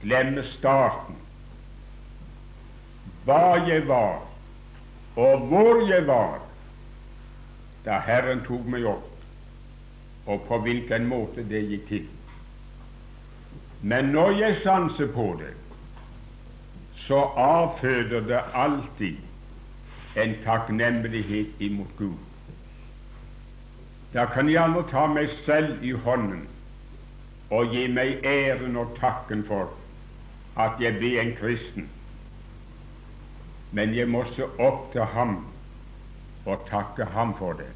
Glemme 0.00 0.44
starten. 0.56 1.18
Hva 3.24 3.60
jeg 3.68 3.88
var, 3.88 4.22
og 5.16 5.38
hvor 5.50 5.82
jeg 5.88 6.06
var 6.06 6.40
da 7.84 7.98
Herren 8.04 8.42
tok 8.44 8.66
meg 8.68 8.84
opp, 8.88 9.08
og 10.26 10.44
på 10.48 10.58
hvilken 10.64 11.06
måte 11.08 11.44
det 11.48 11.62
gikk 11.68 11.86
til. 11.88 12.08
Men 13.82 14.12
når 14.12 14.30
jeg 14.36 14.60
sanser 14.64 15.08
på 15.14 15.32
det, 15.40 15.54
så 17.06 17.22
avføder 17.42 18.26
det 18.28 18.40
alltid 18.54 19.16
en 20.20 20.34
takknemlighet 20.44 21.60
imot 21.60 21.96
Gud. 21.98 22.18
Da 24.14 24.26
kan 24.26 24.48
jeg 24.48 24.58
gjerne 24.58 24.82
ta 24.90 25.06
meg 25.06 25.30
selv 25.46 25.84
i 25.86 25.92
hånden 26.04 26.44
og 27.50 27.72
gi 27.74 27.86
meg 27.90 28.26
æren 28.26 28.76
og 28.76 28.96
takken 29.00 29.44
for 29.48 29.72
at 30.58 30.82
jeg 30.82 30.98
blir 30.98 31.20
en 31.22 31.32
kristen, 31.38 31.88
men 33.72 33.94
jeg 33.94 34.08
må 34.10 34.24
se 34.34 34.46
opp 34.58 34.90
til 34.92 35.06
ham 35.14 35.36
og 36.46 36.64
takke 36.70 37.06
ham 37.14 37.34
for 37.38 37.58
det. 37.58 37.68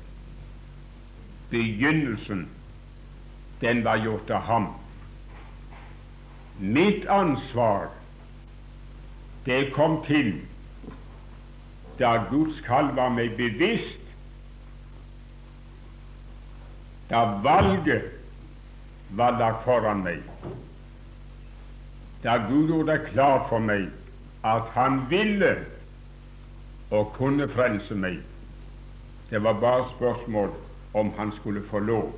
Begynnelsen, 1.51 2.49
den 3.61 3.85
var 3.85 4.01
gjort 4.03 4.31
av 4.31 4.49
ham. 4.49 4.67
Mitt 6.59 7.07
ansvar, 7.11 7.91
det 9.47 9.73
kom 9.75 10.01
til 10.07 10.35
da 11.99 12.17
Guds 12.31 12.59
kall 12.67 12.91
var 12.97 13.13
meg 13.15 13.37
bevisst, 13.39 14.01
da 17.11 17.21
valget 17.45 18.09
var 19.15 19.37
lagt 19.39 19.63
foran 19.67 20.03
meg, 20.03 20.25
da 22.25 22.39
Gud 22.49 22.73
gjorde 22.73 22.97
det 22.97 23.13
klart 23.13 23.47
for 23.51 23.63
meg 23.63 23.93
at 24.45 24.73
Han 24.75 25.05
ville 25.09 25.55
og 26.95 27.13
kunne 27.17 27.49
frelse 27.51 27.95
meg. 27.95 28.21
Det 29.31 29.43
var 29.43 29.61
bare 29.61 29.87
spørsmål 29.97 30.53
om 30.95 31.11
han 31.19 31.33
skulle 31.41 31.63
få 31.71 31.79
lov. 31.79 32.13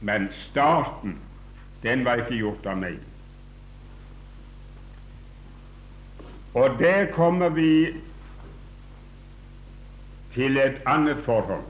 Men 0.00 0.28
starten, 0.50 1.18
den 1.82 2.04
var 2.04 2.22
ikke 2.22 2.38
gjort 2.38 2.66
av 2.66 2.78
meg. 2.80 2.96
Og 6.54 6.78
der 6.78 7.06
kommer 7.12 7.48
vi 7.48 7.72
til 10.34 10.56
et 10.56 10.80
annet 10.88 11.20
forhold, 11.24 11.68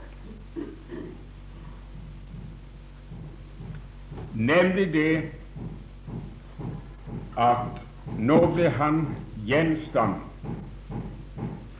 nemlig 4.34 4.86
det 4.94 5.30
at 7.38 7.82
nå 8.18 8.38
ble 8.54 8.70
han 8.78 9.04
gjenstand 9.46 10.14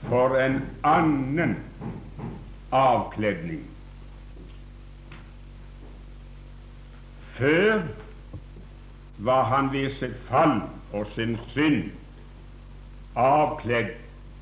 for 0.09 0.37
en 0.37 0.63
annen 0.85 1.57
avkledning. 2.71 3.67
Før 7.39 7.83
var 9.19 9.45
han 9.45 9.73
ved 9.73 9.95
sitt 9.99 10.19
fall 10.29 10.61
og 10.93 11.07
sin 11.15 11.39
synd 11.55 11.91
avkledd 13.17 13.95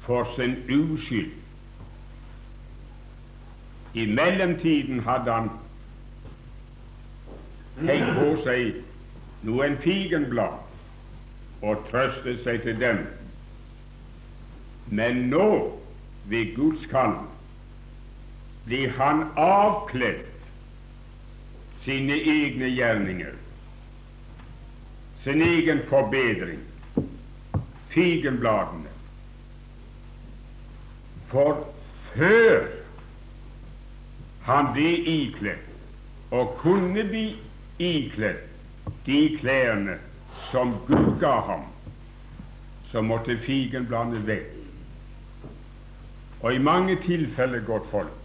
for 0.06 0.26
sin 0.36 0.56
uskyld. 0.70 1.32
I 3.94 4.06
mellomtiden 4.06 5.00
hadde 5.00 5.32
han 5.32 5.50
hengt 7.80 8.18
på 8.18 8.32
seg 8.44 8.82
noen 9.42 9.78
figenblad 9.82 10.69
og 11.62 11.84
trøstet 11.90 12.40
seg 12.44 12.62
til 12.64 12.80
dem. 12.80 13.04
Men 14.90 15.28
nå, 15.30 15.76
ved 16.30 16.54
Guds 16.56 16.86
kall, 16.90 17.18
blir 18.66 18.90
han 18.96 19.24
avkledd 19.40 20.26
sine 21.84 22.16
egne 22.16 22.68
gjerninger, 22.74 23.36
sin 25.24 25.42
egen 25.42 25.80
forbedring, 25.88 26.60
figenbladene. 27.94 28.92
For 31.30 31.64
før 32.14 32.68
han 34.48 34.70
ble 34.74 34.92
ikledd, 35.14 35.66
og 36.30 36.54
kunne 36.62 37.04
bli 37.10 37.26
ikledd 37.78 38.46
de 39.06 39.20
klærne 39.40 39.98
som 40.50 40.76
Gud 40.86 41.20
ga 41.20 41.34
ham, 41.46 41.66
så 42.90 43.02
måtte 43.02 43.38
figen 43.46 43.86
blande 43.86 44.22
vekk. 44.26 44.56
Og 46.40 46.54
i 46.54 46.58
mange 46.58 46.96
tilfeller, 47.04 47.60
godt 47.66 47.90
folk, 47.90 48.16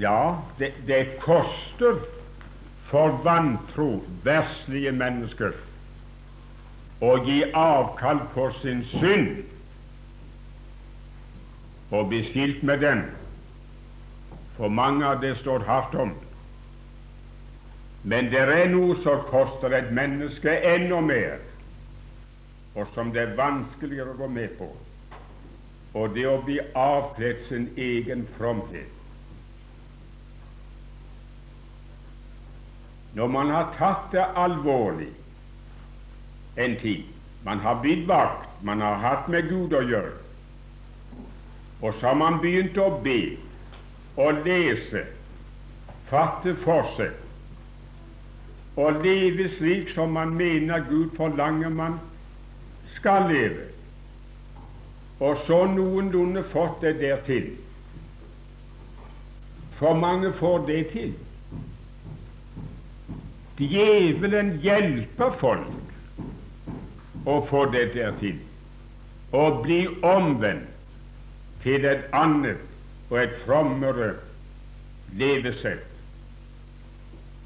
ja, 0.00 0.36
det, 0.58 0.72
det 0.86 1.18
koster 1.20 2.00
for 2.90 3.20
vantro, 3.24 4.00
verslige 4.24 4.92
mennesker 4.96 5.52
å 7.00 7.14
gi 7.24 7.42
avkall 7.56 8.20
på 8.34 8.50
sin 8.60 8.82
synd 8.92 9.44
og 11.90 12.10
bli 12.10 12.22
skilt 12.30 12.62
med 12.66 12.82
den. 12.84 13.04
For 14.56 14.68
mange 14.68 15.06
av 15.06 15.22
det 15.24 15.32
står 15.40 15.64
hardt 15.68 15.96
om. 15.96 16.12
Men 18.02 18.30
det 18.32 18.40
er 18.40 18.70
noe 18.72 18.96
som 19.04 19.26
koster 19.28 19.74
et 19.76 19.90
menneske 19.92 20.52
enda 20.64 21.00
mer, 21.04 21.42
og 22.74 22.88
som 22.94 23.10
det 23.12 23.26
er 23.26 23.36
vanskeligere 23.36 24.14
å 24.14 24.20
gå 24.22 24.28
med 24.32 24.56
på, 24.56 24.70
og 25.92 26.14
det 26.16 26.24
å 26.30 26.38
bli 26.46 26.56
avkledd 26.78 27.44
sin 27.50 27.68
egen 27.76 28.24
fromhet. 28.38 28.96
Når 33.18 33.28
man 33.34 33.50
har 33.50 33.72
tatt 33.76 34.12
det 34.14 34.24
alvorlig 34.38 35.10
en 36.56 36.76
tid, 36.80 37.08
man 37.44 37.60
har 37.60 37.80
blitt 37.82 38.06
vakt, 38.08 38.48
man 38.62 38.80
har 38.80 39.00
hatt 39.02 39.28
med 39.28 39.48
Gud 39.50 39.74
å 39.76 39.82
gjøre, 39.84 40.16
og 41.80 41.96
så 41.98 42.12
har 42.12 42.20
man 42.20 42.38
begynt 42.40 42.78
å 42.78 42.92
be 43.04 43.20
og 44.20 44.40
lese, 44.46 45.04
fatte 46.08 46.54
for 46.64 46.94
seg 46.96 47.18
og 48.80 49.02
leve 49.04 49.48
slik 49.58 49.90
som 49.94 50.14
man 50.16 50.34
mener 50.36 50.84
Gud 50.88 51.10
forlanger 51.16 51.68
man 51.68 51.98
skal 52.96 53.28
leve, 53.32 53.66
og 55.20 55.42
så 55.46 55.64
noenlunde 55.68 56.44
fått 56.52 56.80
det 56.84 56.94
dertil. 57.00 57.50
For 59.80 59.96
mange 59.96 60.32
får 60.38 60.64
det 60.68 60.80
til. 60.92 61.12
Djevelen 63.60 64.54
hjelper 64.64 65.36
folk 65.40 67.28
å 67.28 67.36
få 67.50 67.66
det 67.74 67.90
dertil, 67.96 68.40
å 69.36 69.44
bli 69.60 69.82
omvendt 70.00 70.68
til 71.64 71.84
et 71.84 72.08
annet 72.16 72.64
og 73.10 73.18
et 73.20 73.36
frommere 73.44 74.14
levesett. 75.20 75.89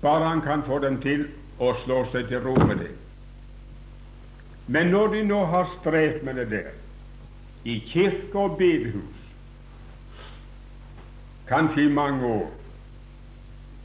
Bare 0.04 0.28
han 0.28 0.40
kan 0.44 0.62
få 0.66 0.78
dem 0.84 0.98
til 1.00 1.22
å 1.64 1.70
slå 1.84 2.02
seg 2.12 2.28
til 2.28 2.42
ro 2.44 2.52
med 2.60 2.82
det. 2.84 2.90
Men 4.66 4.92
når 4.92 5.14
de 5.14 5.22
nå 5.28 5.38
har 5.48 5.70
strevd 5.78 6.26
med 6.28 6.36
det 6.40 6.50
der, 6.50 6.70
i 7.64 7.78
kirke 7.88 8.36
og 8.38 8.58
bedehus, 8.60 9.22
kanskje 11.48 11.86
i 11.86 11.92
mange 11.92 12.26
år, 12.26 12.52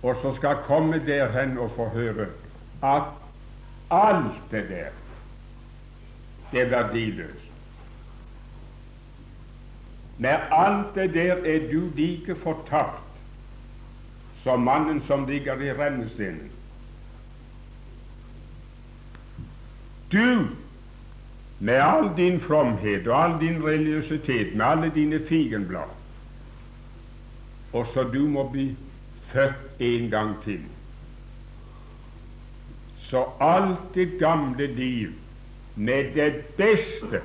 og 0.03 0.21
så 0.21 0.35
skal 0.35 0.63
komme 0.67 0.99
der 1.07 1.31
hen 1.31 1.57
og 1.57 1.71
få 1.75 1.87
høre 1.95 2.27
at 2.83 3.15
alt 3.91 4.51
det 4.51 4.65
der, 4.69 4.95
det 6.51 6.61
er 6.61 6.71
verdiløst. 6.75 7.45
Med 10.17 10.51
alt 10.51 10.95
det 10.95 11.13
der 11.13 11.45
er 11.47 11.71
du 11.71 11.91
like 11.95 12.35
fortapt 12.43 13.08
som 14.49 14.63
mannen 14.63 15.01
som 15.07 15.27
ligger 15.29 15.61
i 15.61 15.73
rennestenen. 15.73 16.49
Du, 20.11 20.47
med 21.59 21.81
all 21.81 22.09
din 22.17 22.39
fromhet 22.39 23.07
og 23.07 23.23
all 23.23 23.35
din 23.39 23.63
religiøsitet, 23.63 24.55
med 24.55 24.65
alle 24.65 24.91
dine 24.95 25.19
figenblad, 25.29 25.91
og 27.73 27.87
så 27.93 28.03
du 28.03 28.25
må 28.27 28.47
bli 28.49 28.75
født 29.33 29.81
en 29.81 30.09
gang 30.09 30.33
til. 30.43 30.61
Så 33.09 33.25
alt 33.41 33.93
det 33.93 34.19
gamle 34.19 34.67
liv, 34.67 35.13
med 35.75 36.13
det 36.15 36.33
beste 36.57 37.21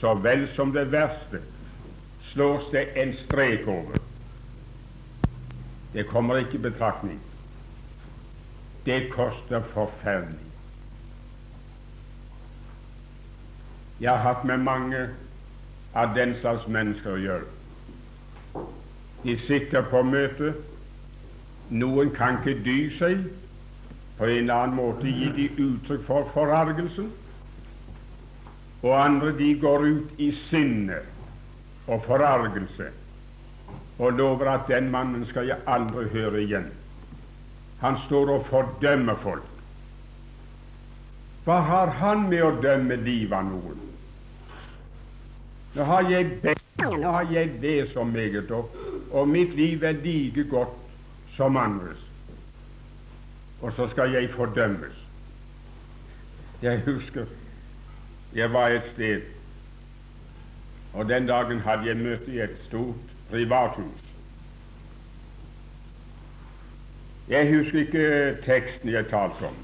så 0.00 0.14
vel 0.14 0.48
som 0.56 0.72
det 0.72 0.88
verste, 0.92 1.44
slås 2.32 2.72
det 2.72 2.88
en 2.96 3.14
strek 3.26 3.68
over. 3.68 4.03
Det 5.94 6.06
kommer 6.06 6.36
ikke 6.36 6.54
i 6.54 6.58
betraktning. 6.58 7.20
Det 8.86 9.12
koster 9.12 9.62
forferdelig. 9.72 10.38
Jeg 14.00 14.10
har 14.10 14.34
hatt 14.34 14.44
med 14.44 14.58
mange 14.58 15.08
av 15.94 16.16
den 16.16 16.34
slags 16.40 16.66
mennesker 16.68 17.14
å 17.14 17.20
gjøre. 17.22 18.64
De 19.22 19.36
sitter 19.46 19.86
på 19.90 20.02
møte. 20.02 20.50
Noen 21.70 22.10
kan 22.16 22.40
ikke 22.42 22.64
dy 22.66 22.78
seg. 22.98 23.22
På 24.18 24.26
en 24.26 24.42
eller 24.42 24.54
annen 24.54 24.76
måte 24.76 25.06
gir 25.06 25.30
de 25.38 25.46
uttrykk 25.62 26.02
for 26.10 26.28
forargelsen. 26.34 27.08
Og 28.82 28.92
andre 28.98 29.30
de 29.38 29.54
går 29.62 29.86
ut 29.86 30.20
i 30.20 30.32
sinne 30.50 30.98
og 31.86 32.02
forargelse 32.04 32.90
og 33.98 34.12
lover 34.12 34.50
at 34.50 34.68
den 34.68 34.90
mannen 34.90 35.26
skal 35.26 35.46
jeg 35.46 35.62
aldri 35.66 36.08
høre 36.10 36.42
igjen. 36.42 36.70
Han 37.80 37.98
står 38.06 38.30
og 38.30 38.46
fordømmer 38.50 39.18
folk. 39.22 39.50
Hva 41.44 41.58
har 41.60 41.92
han 42.00 42.28
med 42.30 42.42
å 42.42 42.54
dømme 42.62 42.96
livet 43.04 43.36
av 43.36 43.44
noen? 43.50 43.80
Nå 45.74 45.84
har 45.84 46.08
jeg 46.08 46.38
bedt, 46.42 46.64
nå 46.80 47.12
har 47.12 47.28
jeg 47.30 47.58
det 47.62 47.76
så 47.92 48.04
meget, 48.08 48.50
og, 48.50 48.72
og 49.10 49.28
mitt 49.28 49.54
liv 49.58 49.82
er 49.84 49.98
like 50.00 50.46
godt 50.50 50.74
som 51.36 51.58
andres. 51.60 52.00
Og 53.60 53.72
så 53.76 53.88
skal 53.92 54.14
jeg 54.14 54.32
fordømmes. 54.36 54.96
Jeg 56.62 56.80
husker 56.86 57.26
jeg 58.34 58.50
var 58.52 58.72
et 58.74 58.86
sted, 58.94 59.20
og 60.94 61.08
den 61.08 61.26
dagen 61.26 61.60
hadde 61.62 61.86
jeg 61.86 61.96
møte 61.96 62.32
i 62.32 62.40
et 62.42 62.56
stort 62.66 63.13
privathus. 63.30 64.00
Jeg 67.28 67.48
husker 67.54 67.80
ikke 67.80 68.36
teksten 68.44 68.92
jeg 68.92 69.08
talte 69.10 69.48
om, 69.48 69.56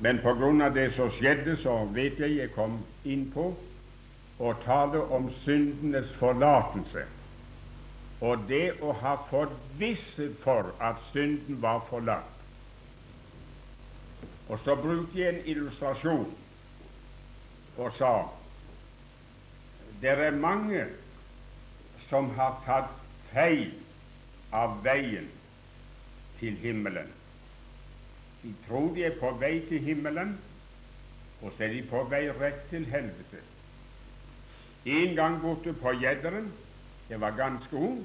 men 0.00 0.18
av 0.62 0.74
det 0.74 0.92
som 0.96 1.10
skjedde, 1.10 1.56
så 1.62 1.84
vet 1.94 2.18
jeg 2.18 2.36
jeg 2.36 2.54
kom 2.54 2.80
inn 3.04 3.30
på 3.34 3.52
å 4.38 4.52
tale 4.64 5.02
om 5.12 5.30
syndenes 5.44 6.08
forlatelse 6.18 7.04
og 8.22 8.44
det 8.48 8.72
å 8.82 8.92
ha 9.02 9.16
forvisset 9.30 10.36
for 10.44 10.68
at 10.80 11.00
synden 11.10 11.58
var 11.62 11.80
forlatt. 11.88 12.28
Og 14.48 14.60
så 14.64 14.76
brukte 14.78 15.18
jeg 15.18 15.34
en 15.34 15.46
illustrasjon 15.50 16.28
og 17.76 17.96
sa 17.98 18.12
det 20.02 20.10
er 20.10 20.38
mange 20.38 20.84
som 22.12 22.28
har 22.36 22.58
tatt 22.66 22.90
feil 23.32 23.70
av 24.52 24.82
veien 24.84 25.30
til 26.36 26.58
himmelen. 26.60 27.08
De 28.42 28.50
tror 28.66 28.90
de 28.92 29.06
er 29.06 29.16
på 29.16 29.30
vei 29.40 29.54
til 29.70 29.80
himmelen, 29.80 30.34
og 31.40 31.54
så 31.56 31.64
er 31.64 31.72
de 31.72 31.80
på 31.88 32.02
vei 32.10 32.26
rett 32.36 32.66
til 32.68 32.84
helvete. 32.92 33.40
En 34.92 35.16
gang 35.16 35.40
borte 35.40 35.72
på 35.72 35.94
Gjedderen, 36.02 36.52
jeg 37.08 37.20
var 37.22 37.38
ganske 37.38 37.80
ung, 37.80 38.02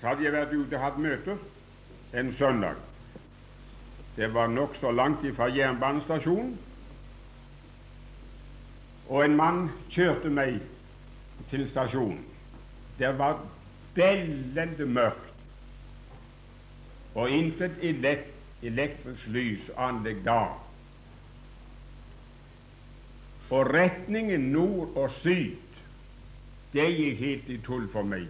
så 0.00 0.10
hadde 0.10 0.26
jeg 0.26 0.34
vært 0.34 0.56
ute 0.56 0.74
og 0.74 0.84
hatt 0.88 1.00
møter 1.06 1.46
en 2.18 2.34
søndag. 2.40 2.82
Det 4.16 4.34
var 4.34 4.50
nokså 4.50 4.90
langt 4.90 5.22
fra 5.36 5.46
jernbanestasjonen, 5.52 6.54
og 9.08 9.24
en 9.24 9.36
mann 9.36 9.66
kjørte 9.94 10.30
meg 10.32 10.62
til 11.50 11.68
stasjonen. 11.70 12.33
Det 12.98 13.18
var 13.18 13.40
bellende 13.94 14.86
mørkt, 14.86 15.32
og 17.14 17.30
intet 17.30 17.80
elektrisk 18.62 19.26
lysanlegg 19.26 20.24
da. 20.26 20.40
Og 23.54 23.66
retningen 23.70 24.40
nord 24.50 24.96
og 24.96 25.10
syd, 25.22 25.56
det 26.72 26.86
gikk 26.90 27.18
helt 27.18 27.50
i 27.54 27.58
tull 27.62 27.84
for 27.92 28.02
meg 28.02 28.24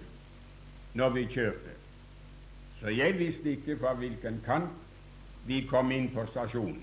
når 0.95 1.15
vi 1.15 1.23
kjørte. 1.33 1.77
Så 2.81 2.93
jeg 2.93 3.17
visste 3.19 3.55
ikke 3.57 3.79
fra 3.81 3.95
hvilken 3.97 4.43
kant 4.45 4.75
vi 5.49 5.63
kom 5.71 5.93
inn 5.93 6.11
på 6.13 6.27
stasjonen. 6.33 6.83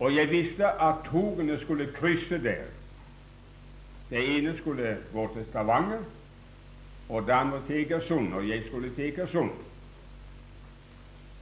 Og 0.00 0.14
jeg 0.16 0.30
visste 0.30 0.66
at 0.66 1.04
togene 1.10 1.58
skulle 1.60 1.92
krysse 1.94 2.40
der. 2.42 2.64
Det 4.12 4.20
ene 4.36 4.52
skulle 4.58 4.96
gå 5.12 5.22
til 5.34 5.44
Stavanger, 5.48 6.02
og 7.08 7.22
det 7.26 7.32
andre 7.32 7.60
til 7.66 7.76
Egersund, 7.76 8.34
og 8.34 8.48
jeg 8.48 8.62
skulle 8.66 8.90
til 8.94 9.04
Egersund. 9.04 9.50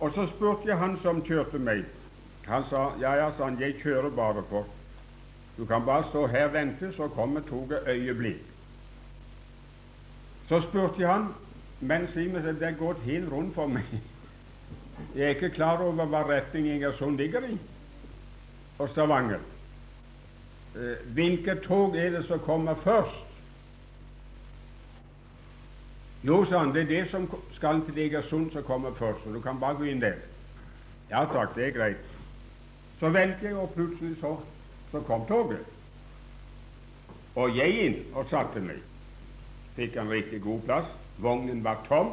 Og 0.01 0.13
så 0.15 0.27
spurte 0.37 0.69
jeg 0.69 0.79
han 0.79 0.95
som 1.03 1.25
kjørte 1.27 1.59
meg. 1.59 1.83
Han 2.47 2.63
sa 2.71 2.85
ja, 3.01 3.17
ja, 3.19 3.29
han, 3.43 3.59
jeg 3.61 3.75
kjører 3.83 4.15
bare 4.15 4.43
på. 4.43 4.63
Du 5.59 5.67
kan 5.67 5.85
bare 5.85 6.07
stå 6.09 6.27
her 6.27 6.47
og 6.47 6.53
vente, 6.53 6.93
så 6.97 7.09
kommer 7.09 7.41
toget 7.41 7.83
øyeblikk. 7.89 8.47
Så 10.49 10.63
spurte 10.69 11.03
jeg 11.03 11.13
han, 11.13 11.27
men 11.81 12.09
Simen, 12.15 12.45
det 12.45 12.63
er 12.63 12.79
gått 12.79 13.03
helt 13.03 13.33
rundt 13.33 13.55
for 13.55 13.67
meg. 13.67 13.99
Jeg 15.15 15.25
er 15.25 15.35
ikke 15.35 15.57
klar 15.59 15.83
over 15.83 16.07
hva 16.07 16.23
retning 16.29 16.69
Egersund 16.69 17.19
ligger 17.19 17.51
i 17.51 17.59
og 18.79 18.89
Stavanger. 18.89 19.41
Eh, 20.77 21.07
hvilket 21.15 21.61
tog 21.61 21.97
er 21.97 22.11
det 22.11 22.27
som 22.27 22.39
kommer 22.39 22.75
først? 22.75 23.27
Jo, 26.23 26.45
sa 26.45 26.59
han, 26.59 26.75
det 26.75 26.83
er 26.83 26.87
det 26.87 27.11
som 27.11 27.27
skal 27.57 27.83
til 27.87 27.99
Egersund 27.99 28.53
som 28.53 28.63
kommer 28.63 28.93
først, 28.95 29.27
og 29.27 29.35
du 29.35 29.41
kan 29.41 29.61
bare 29.61 29.75
gå 29.75 29.89
inn 29.89 30.01
der. 30.01 30.21
Ja 31.11 31.25
takk, 31.25 31.55
det 31.57 31.67
er 31.67 31.71
greit. 31.79 32.09
Så 33.01 33.09
ventet 33.09 33.43
jeg, 33.43 33.57
og 33.57 33.71
plutselig 33.75 34.17
så, 34.21 34.37
så 34.91 35.01
kom 35.01 35.27
toget. 35.27 35.65
Og 37.35 37.57
jeg 37.57 37.87
inn 37.87 37.97
og 38.15 38.29
satte 38.31 38.61
meg. 38.61 38.83
Fikk 39.77 39.97
en 39.97 40.11
riktig 40.11 40.43
god 40.43 40.61
plass. 40.67 40.91
Vognen 41.19 41.65
var 41.65 41.81
tom. 41.89 42.13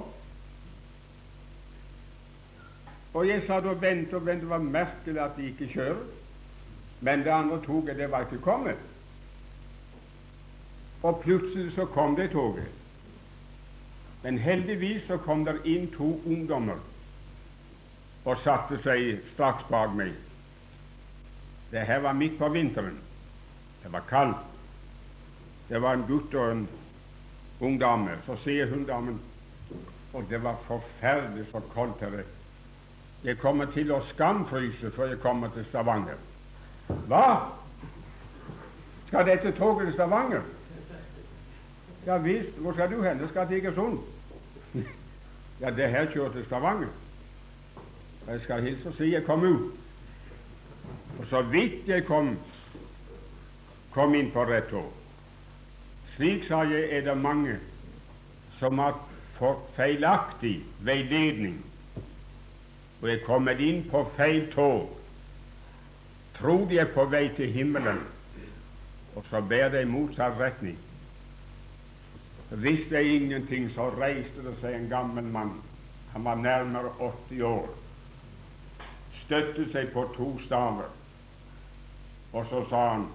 Og 3.13 3.27
jeg 3.27 3.43
satt 3.47 3.65
og 3.65 3.81
ventet 3.81 4.13
og 4.13 4.25
ventet. 4.25 4.45
Det 4.45 4.49
var 4.49 4.63
merkelig 4.63 5.21
at 5.21 5.37
de 5.37 5.49
ikke 5.51 5.67
kjører. 5.73 6.05
Men 6.99 7.19
det 7.19 7.31
andre 7.31 7.61
toget, 7.65 7.97
det 7.97 8.11
var 8.11 8.25
ikke 8.25 8.43
kommet. 8.43 8.77
Og 11.03 11.21
plutselig 11.23 11.75
så 11.75 11.85
kom 11.85 12.15
det 12.15 12.31
toget. 12.31 12.67
Men 14.23 14.37
heldigvis 14.37 15.03
så 15.07 15.17
kom 15.17 15.45
det 15.45 15.59
inn 15.65 15.91
to 15.93 16.21
ungdommer 16.25 16.79
og 18.25 18.41
satte 18.43 18.79
seg 18.83 19.21
straks 19.33 19.67
bak 19.69 19.93
meg. 19.95 20.15
Det 21.71 21.85
her 21.87 22.01
var 22.03 22.17
midt 22.17 22.39
på 22.39 22.49
vinteren. 22.49 22.97
Det 23.83 23.91
var 23.93 24.03
kaldt. 24.09 24.43
Det 25.69 25.81
var 25.81 25.93
en 25.93 26.07
gutt 26.07 26.33
og 26.35 26.51
en 26.51 26.67
ung 27.59 27.79
dame. 27.79 28.17
Så 28.25 28.35
sier 28.43 28.67
hun 28.67 28.85
damen 28.85 29.19
Og 30.13 30.23
det 30.29 30.39
var 30.43 30.55
forferdelig 30.65 31.45
så 31.51 31.59
kaldt 31.73 31.99
her. 32.01 32.23
Jeg 33.23 33.37
kommer 33.37 33.67
til 33.75 33.91
å 33.91 33.99
skamfryse 34.13 34.91
før 34.95 35.11
jeg 35.11 35.19
kommer 35.21 35.51
til 35.53 35.65
Stavanger. 35.69 36.17
Hva? 36.87 37.25
Skal 39.07 39.25
dette 39.25 39.51
toget 39.51 39.87
til 39.87 39.93
Stavanger? 39.93 40.41
Ja 42.05 42.17
visst. 42.17 42.57
Hvor 42.57 42.73
skal 42.73 42.91
du 42.91 43.03
hen? 43.03 43.19
Det 43.19 43.29
skal 43.29 43.47
til 43.47 43.57
Egersund. 43.57 43.99
ja, 45.61 45.69
det 45.69 45.89
her 45.89 46.11
kjører 46.11 46.31
til 46.31 46.45
Stavanger. 46.45 46.93
Jeg 48.27 48.41
skal 48.43 48.61
hilse 48.61 48.87
og 48.87 48.93
si 48.97 49.13
jeg 49.13 49.23
kom 49.23 49.43
ut. 49.43 49.71
Og 51.19 51.25
så 51.29 51.41
vidt 51.41 51.87
jeg 51.87 52.05
kom, 52.05 52.37
kom 53.91 54.15
inn 54.15 54.31
på 54.31 54.43
rett 54.45 54.67
tog. 54.71 54.91
Slik, 56.15 56.47
sa 56.47 56.63
jeg, 56.67 56.89
er 56.91 57.01
det 57.07 57.17
mange 57.17 57.57
som 58.59 58.79
har 58.79 58.99
fått 59.37 59.67
feilaktig 59.77 60.59
veiledning 60.85 61.59
og 63.01 63.09
er 63.11 63.19
kommet 63.25 63.59
inn 63.61 63.83
på 63.91 64.01
feil 64.17 64.47
tog 64.55 64.96
Tro 66.39 66.65
de 66.69 66.77
er 66.77 66.91
på 66.93 67.05
vei 67.09 67.29
til 67.35 67.51
himmelen, 67.51 68.03
og 69.15 69.25
så 69.29 69.41
bærer 69.41 69.69
de 69.69 69.81
i 69.81 69.89
motsatt 69.89 70.37
retning. 70.39 70.77
Visste 72.51 72.95
jeg 72.95 73.15
ingenting, 73.15 73.71
så 73.75 73.89
reiste 73.89 74.43
det 74.45 74.53
seg 74.61 74.75
en 74.77 74.89
gammel 74.89 75.23
mann. 75.23 75.55
Han 76.13 76.23
var 76.23 76.35
nærmere 76.35 76.93
80 76.99 77.41
år. 77.41 77.67
Støtte 79.25 79.65
seg 79.71 79.89
på 79.93 80.05
to 80.15 80.29
staver, 80.45 80.93
og 82.33 82.45
så 82.51 82.61
sa 82.69 82.83
han 82.93 83.07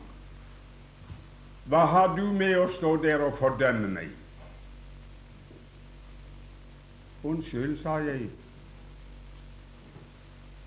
Hva 1.71 1.85
har 1.87 2.17
du 2.19 2.27
med 2.35 2.57
å 2.59 2.67
stå 2.77 2.97
der 3.05 3.23
og 3.23 3.39
fordømme 3.39 3.89
meg? 3.95 4.11
Unnskyld, 7.23 7.79
sa 7.85 8.01
jeg. 8.03 8.27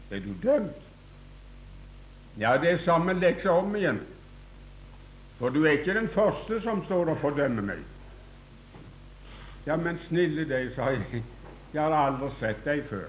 Er 0.10 0.24
du 0.24 0.32
dømt? 0.44 0.85
Ja, 2.40 2.58
det 2.62 2.72
er 2.72 2.84
samme 2.86 3.14
leksa 3.14 3.50
om 3.50 3.76
igjen. 3.76 4.00
For 5.40 5.50
du 5.50 5.64
er 5.66 5.72
ikke 5.72 5.94
den 5.94 6.10
første 6.10 6.62
som 6.62 6.86
står 6.86 7.12
og 7.14 7.22
fordømmer 7.22 7.62
meg. 7.62 7.84
Ja, 9.68 9.76
men 9.76 10.00
snille 10.08 10.46
deg, 10.50 10.72
sa 10.76 10.92
jeg, 10.94 11.24
jeg 11.74 11.82
har 11.82 11.96
aldri 11.96 12.30
sett 12.40 12.62
deg 12.66 12.84
før. 12.90 13.08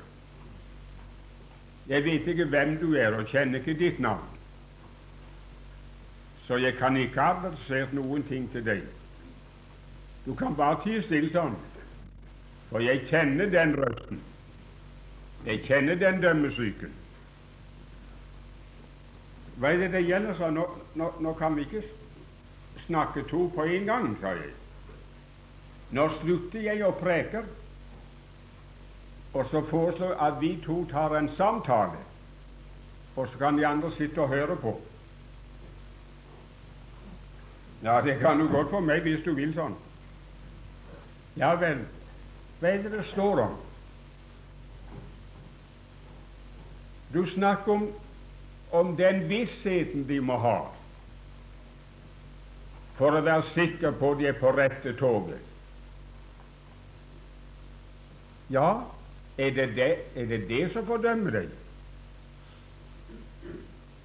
Jeg 1.87 2.05
vet 2.05 2.27
ikke 2.27 2.49
hvem 2.51 2.79
du 2.81 2.95
er, 2.95 3.15
og 3.15 3.29
kjenner 3.31 3.59
ikke 3.59 3.79
ditt 3.79 4.01
navn. 4.01 4.25
Så 6.47 6.57
jeg 6.57 6.75
kan 6.79 6.97
ikke 6.97 7.21
ha 7.21 7.35
adressert 7.37 7.93
noen 7.95 8.23
ting 8.27 8.49
til 8.53 8.65
deg. 8.67 8.83
Du 10.27 10.35
kan 10.35 10.57
bare 10.59 10.81
tie 10.83 11.03
stille 11.07 11.31
sånn, 11.35 11.55
for 12.71 12.83
jeg 12.83 13.07
kjenner 13.11 13.51
den 13.51 13.75
røsten. 13.79 14.23
Jeg 15.47 15.63
kjenner 15.69 15.95
den 15.95 16.23
dømmesyken. 16.23 16.95
Hva 19.57 19.73
er 19.73 19.81
det 19.81 19.93
det 19.93 20.05
gjelder, 20.05 20.35
sa 20.37 20.51
nå, 20.53 20.67
nå, 20.95 21.13
nå 21.21 21.33
kan 21.39 21.57
vi 21.57 21.65
ikke 21.65 21.83
snakke 22.87 23.25
to 23.31 23.47
på 23.55 23.65
en 23.65 23.87
gang, 23.89 24.11
sa 24.21 24.35
jeg. 24.37 24.53
Nå 25.97 26.09
slutter 26.21 26.61
jeg 26.61 26.83
å 26.85 26.93
preke, 26.99 27.45
og 29.33 29.49
så 29.51 29.63
foreslår 29.71 30.13
jeg 30.13 30.21
at 30.29 30.39
vi 30.41 30.53
to 30.65 30.83
tar 30.91 31.17
en 31.17 31.31
samtale, 31.37 32.03
og 33.17 33.29
så 33.33 33.41
kan 33.41 33.57
de 33.57 33.67
andre 33.67 33.93
sitte 33.97 34.21
og 34.21 34.29
høre 34.29 34.57
på. 34.61 34.77
Ja, 37.83 38.01
det 38.05 38.19
kan 38.21 38.39
du 38.39 38.49
godt 38.49 38.71
for 38.71 38.85
meg 38.85 39.05
hvis 39.05 39.25
du 39.25 39.33
vil 39.37 39.53
sånn. 39.57 39.77
Ja 41.37 41.53
vel, 41.61 41.85
hva 42.61 42.73
er 42.73 42.83
det 42.85 42.93
det 42.97 43.05
står 43.13 43.43
om? 43.45 43.57
Du 47.13 47.21
snakker 47.35 47.73
om, 47.73 47.85
om 48.71 48.97
den 48.97 49.29
vissheten 49.29 50.07
de 50.09 50.21
må 50.21 50.39
ha 50.43 50.59
for 52.97 53.13
å 53.13 53.21
være 53.21 53.53
sikker 53.53 53.93
på 54.01 54.15
de 54.17 54.31
er 54.31 54.39
på 54.41 54.51
rette 54.57 54.95
toget. 54.97 55.43
Ja, 58.49 58.87
er 59.37 59.51
det 59.53 59.67
det, 59.77 59.91
er 60.17 60.29
det, 60.31 60.39
det 60.49 60.63
som 60.73 60.87
fordømmer 60.89 61.35
deg? 61.35 61.55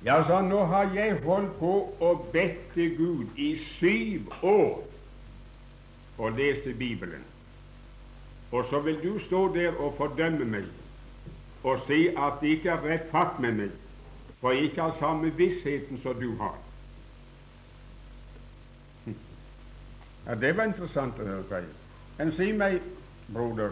Ja, 0.03 0.17
sa 0.27 0.41
nå 0.41 0.63
har 0.65 0.89
jeg 0.95 1.19
holdt 1.23 1.53
på 1.59 1.73
å 2.01 2.13
bedt 2.33 2.71
til 2.73 2.95
Gud 2.97 3.37
i 3.39 3.51
syv 3.77 4.31
år 4.41 4.81
og 6.17 6.39
lese 6.39 6.73
Bibelen. 6.73 7.23
Og 8.51 8.65
så 8.69 8.81
vil 8.83 8.97
du 9.03 9.19
stå 9.27 9.45
der 9.55 9.77
og 9.77 9.93
fordømme 9.97 10.45
meg 10.45 10.67
og 11.63 11.83
si 11.85 12.07
at 12.17 12.41
det 12.41 12.55
ikke 12.57 12.73
er 12.73 12.85
rett 12.89 13.09
fatt 13.13 13.37
med 13.39 13.53
meg, 13.59 13.73
for 14.41 14.51
jeg 14.51 14.63
ikke 14.63 14.81
har 14.81 14.95
samme 14.99 15.29
vissheten 15.37 16.01
som 16.03 16.19
du 16.19 16.35
har. 16.37 16.55
Ja, 20.27 20.35
Det 20.35 20.57
var 20.57 20.63
interessant 20.69 21.19
å 21.19 21.25
høre. 21.25 21.43
seg. 21.49 21.63
Men 22.17 22.31
si 22.37 22.51
meg, 22.51 22.81
broder, 23.33 23.71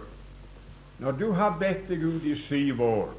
når 1.00 1.12
du 1.12 1.32
har 1.32 1.58
bedt 1.60 1.88
til 1.88 2.00
Gud 2.02 2.26
i 2.26 2.36
syv 2.48 2.82
år, 2.82 3.14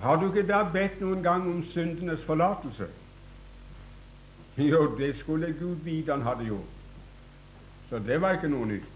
har 0.00 0.16
du 0.16 0.30
ikke 0.30 0.46
da 0.48 0.62
bedt 0.72 1.00
noen 1.00 1.22
gang 1.22 1.42
om 1.48 1.64
syndenes 1.74 2.24
forlatelse? 2.26 2.88
Jo, 4.56 4.96
det 4.98 5.14
skulle 5.18 5.52
Gud 5.60 5.84
vite 5.84 6.12
han 6.12 6.22
hadde 6.22 6.44
gjort. 6.44 6.76
Så 7.90 7.98
det 7.98 8.20
var 8.20 8.32
ikke 8.36 8.48
noe 8.48 8.66
nytt. 8.66 8.88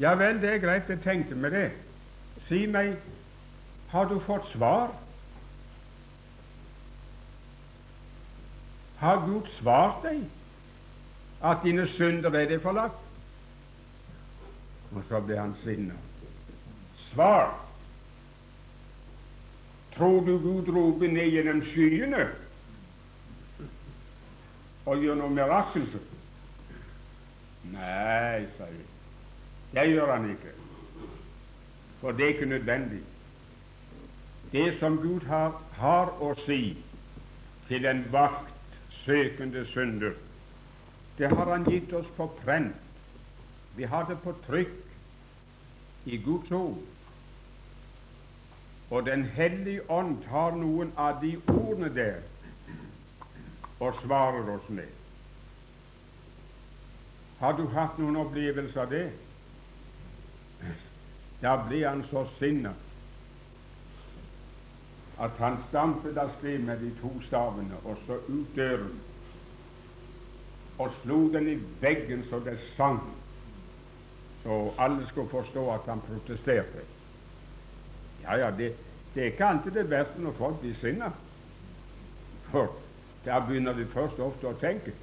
Ja 0.00 0.14
vel, 0.16 0.40
det 0.40 0.50
er 0.54 0.58
greit, 0.62 0.88
jeg 0.88 1.00
tenkte 1.04 1.34
med 1.34 1.50
det. 1.50 1.70
Si 2.48 2.66
meg, 2.66 2.94
har 3.90 4.04
du 4.08 4.20
fått 4.24 4.46
svar? 4.54 4.94
Har 9.00 9.24
Gud 9.26 9.48
svart 9.60 10.04
deg? 10.04 10.20
at 11.42 11.56
dine 11.64 11.88
synder 11.88 12.30
er 12.30 12.48
det 12.48 12.62
forlatt. 12.62 12.92
Og 14.92 15.02
så 15.08 15.20
ble 15.20 15.38
han 15.38 15.54
sinna. 15.64 15.94
Svar! 17.12 17.54
Tror 19.96 20.20
du 20.20 20.38
Gud 20.38 20.68
roper 20.76 21.08
ned 21.08 21.32
gjennom 21.32 21.62
skyene 21.72 22.28
og 24.86 25.02
gjør 25.02 25.18
noe 25.18 25.34
mirakel? 25.34 25.84
Nei, 27.70 28.46
sa 28.56 28.68
jeg. 28.70 28.86
Det 29.74 29.86
gjør 29.90 30.12
han 30.14 30.30
ikke. 30.30 30.54
For 32.00 32.16
det 32.16 32.24
er 32.24 32.34
ikke 32.34 32.52
nødvendig. 32.52 33.02
Det 34.52 34.78
som 34.80 34.96
Gud 34.98 35.26
har, 35.28 35.58
har 35.78 36.14
å 36.22 36.32
si 36.46 36.62
til 37.68 37.86
en 37.86 38.06
vakt 38.12 38.49
søkende 39.04 39.66
synder, 39.66 40.12
det 41.18 41.28
har 41.28 41.50
Han 41.52 41.64
gitt 41.64 41.92
oss 41.92 42.06
på 42.16 42.26
prent. 42.44 42.76
Vi 43.76 43.84
har 43.84 44.06
det 44.08 44.18
på 44.22 44.32
trykk 44.46 44.72
i 46.04 46.16
Guds 46.16 46.50
ord. 46.50 46.78
Og 48.90 49.06
Den 49.06 49.24
hellige 49.24 49.90
ånd 49.90 50.16
tar 50.24 50.56
noen 50.56 50.92
av 50.96 51.20
de 51.22 51.36
ordene 51.48 51.94
der 51.94 52.22
og 53.80 53.94
svarer 54.02 54.48
oss 54.56 54.68
med. 54.68 54.88
Har 57.38 57.52
du 57.56 57.66
hatt 57.72 57.98
noen 57.98 58.16
opplevelse 58.16 58.80
av 58.80 58.90
det? 58.90 59.06
Da 61.40 61.56
blir 61.68 61.88
han 61.88 62.02
så 62.10 62.26
sinna 62.38 62.74
at 65.20 65.30
han 65.38 65.56
stampet 65.68 66.16
av 66.18 66.30
sted 66.38 66.58
med 66.58 66.80
de 66.80 66.90
to 67.00 67.10
stavene, 67.26 67.76
og 67.84 67.96
så 68.06 68.16
ut 68.28 68.56
døren 68.56 69.00
og 70.80 70.92
slo 71.02 71.28
den 71.32 71.48
i 71.48 71.58
veggen 71.80 72.24
så 72.30 72.38
det 72.40 72.58
sang, 72.76 73.00
så 74.42 74.72
alle 74.78 75.06
skulle 75.08 75.28
forstå 75.28 75.70
at 75.74 75.80
han 75.86 76.00
protesterte. 76.00 76.84
Ja, 78.22 78.36
ja, 78.36 78.50
det, 78.56 78.72
det 79.14 79.22
er 79.22 79.26
ikke 79.26 79.46
alltid 79.46 79.70
det 79.76 79.90
verste 79.90 80.20
når 80.24 80.32
folk 80.38 80.60
blir 80.60 80.74
sinna, 80.80 81.12
for 82.50 82.72
da 83.24 83.42
begynner 83.44 83.76
de 83.76 83.86
først 83.92 84.18
ofte 84.18 84.48
å 84.48 84.56
tenke. 84.60 84.96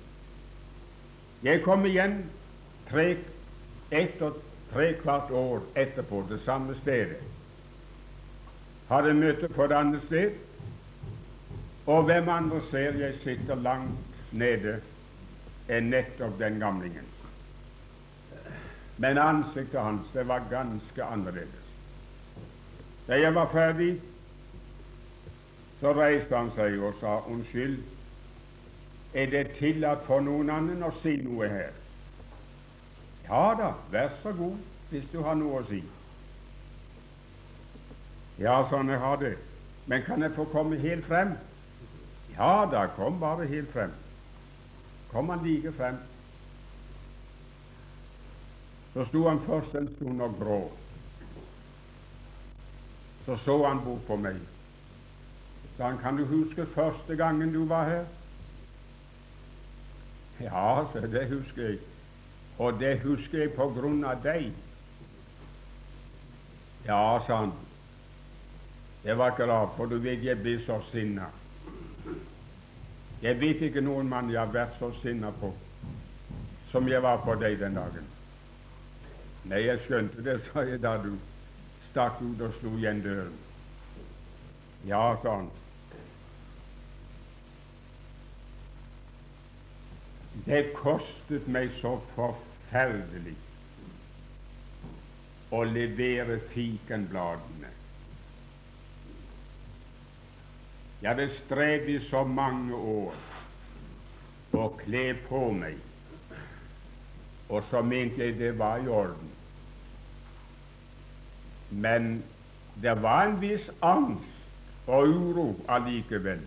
Jeg 1.45 1.61
kom 1.61 1.85
igjen 1.85 2.23
tre, 2.89 3.17
ett 3.93 4.21
og 4.25 4.41
tre 4.71 4.95
kvart 5.03 5.29
år 5.31 5.61
etterpå 5.77 6.25
det 6.29 6.41
samme 6.45 6.73
stedet. 6.81 7.21
Hadde 8.87 9.13
møte 9.13 9.49
på 9.51 9.65
et 9.67 9.75
annet 9.75 10.03
sted, 10.07 10.31
og 11.87 12.03
hvem 12.07 12.29
andre 12.29 12.61
ser 12.71 12.95
jeg 12.99 13.19
sitter 13.23 13.55
langt 13.55 14.31
nede 14.31 14.77
enn 15.71 15.89
nettopp 15.91 16.37
den 16.39 16.59
gamlingen. 16.59 17.07
Men 18.97 19.17
ansiktet 19.17 19.79
hans 19.79 20.07
det 20.13 20.27
var 20.27 20.47
ganske 20.49 21.03
annerledes. 21.03 21.67
Da 23.07 23.19
jeg 23.19 23.35
var 23.35 23.51
ferdig, 23.51 24.01
så 25.79 25.93
reiste 25.93 26.35
han 26.35 26.49
seg 26.55 26.79
og 26.81 26.95
sa 26.99 27.19
unnskyld, 27.27 27.77
er 29.13 29.29
det 29.31 29.45
tillatt 29.59 30.03
for 30.07 30.23
noen 30.23 30.49
annen 30.51 30.83
å 30.83 30.91
si 31.03 31.15
noe 31.21 31.47
her? 31.51 31.75
Ja 33.27 33.51
da, 33.59 33.71
vær 33.91 34.11
så 34.23 34.31
god 34.35 34.57
hvis 34.89 35.07
du 35.11 35.21
har 35.23 35.35
noe 35.35 35.61
å 35.61 35.67
si. 35.69 35.83
Ja, 38.37 38.59
sånn 38.69 38.89
jeg 38.89 38.99
har 39.01 39.17
det. 39.21 39.35
Men 39.87 40.03
kan 40.05 40.21
jeg 40.21 40.35
få 40.35 40.45
komme 40.51 40.77
helt 40.77 41.05
frem? 41.05 41.37
Ja 42.37 42.67
da, 42.69 42.85
kom 42.97 43.19
bare 43.19 43.47
helt 43.49 43.71
frem 43.73 43.95
kom 45.17 45.29
han 45.29 45.43
like 45.43 45.71
frem. 45.71 45.97
Så 48.93 49.05
sto 49.05 49.27
han 49.29 49.39
først 49.45 49.75
en 49.75 49.89
stund 49.95 50.21
og 50.21 50.35
grå. 50.39 50.59
Så 53.25 53.37
så 53.45 53.67
han 53.67 53.81
bort 53.85 54.05
på 54.07 54.15
meg. 54.15 54.37
Så 55.77 55.83
han, 55.83 55.97
kan 55.97 56.17
du 56.17 56.25
huske 56.25 56.65
første 56.75 57.15
gangen 57.15 57.53
du 57.53 57.65
var 57.65 57.89
her? 57.89 58.05
Ja, 60.39 60.85
så 60.93 61.07
det 61.07 61.27
husker 61.29 61.69
jeg. 61.69 61.79
Og 62.57 62.79
det 62.79 62.99
husker 62.99 63.39
jeg 63.39 63.53
på 63.53 63.69
grunn 63.73 64.03
av 64.05 64.21
deg. 64.23 64.51
Ja, 66.85 67.19
sa 67.27 67.41
han. 67.43 67.53
Det 69.07 69.15
var 69.15 69.31
ikke 69.31 69.45
for 69.77 69.85
du 69.85 69.97
vet 70.03 70.23
jeg 70.23 70.41
blir 70.41 70.59
så 70.65 70.81
sinna. 70.91 71.29
Jeg 73.21 73.39
vet 73.39 73.61
ikke 73.61 73.81
noen 73.81 74.09
mann 74.09 74.27
jeg 74.29 74.39
har 74.41 74.51
vært 74.51 74.75
så 74.79 74.89
sinna 75.01 75.31
på 75.31 75.53
som 76.71 76.89
jeg 76.91 76.99
var 77.01 77.21
på 77.23 77.35
deg 77.39 77.55
den 77.61 77.77
dagen. 77.79 78.09
Nei, 79.47 79.61
jeg 79.63 79.79
skjønte 79.85 80.25
det, 80.25 80.41
sa 80.49 80.65
jeg 80.67 80.81
da 80.83 80.97
du 80.99 81.13
stakk 81.85 82.19
ut 82.19 82.43
og 82.43 82.51
slo 82.59 82.73
igjen 82.75 82.99
døren. 83.05 83.39
Ja, 84.91 85.15
sa 85.23 85.37
han. 85.37 85.49
Det 90.51 90.65
kostet 90.75 91.47
meg 91.47 91.71
så 91.79 91.95
forferdelig 92.11 93.39
å 95.55 95.63
levere 95.71 96.41
fikenbladene. 96.51 97.71
Jeg 101.01 101.09
hadde 101.11 101.29
strevd 101.45 101.89
i 101.93 101.97
så 102.09 102.23
mange 102.25 102.75
år 102.75 103.17
å 104.57 104.69
kle 104.79 105.03
på 105.27 105.41
meg, 105.53 105.75
og 107.53 107.67
så 107.69 107.83
mente 107.85 108.23
jeg 108.23 108.39
det 108.39 108.55
var 108.57 108.81
i 108.81 108.89
orden. 108.89 109.29
Men 111.69 112.23
det 112.81 112.95
var 113.03 113.27
en 113.27 113.37
viss 113.41 113.67
angst 113.85 114.87
og 114.87 115.13
uro 115.13 115.45
allikevel. 115.69 116.41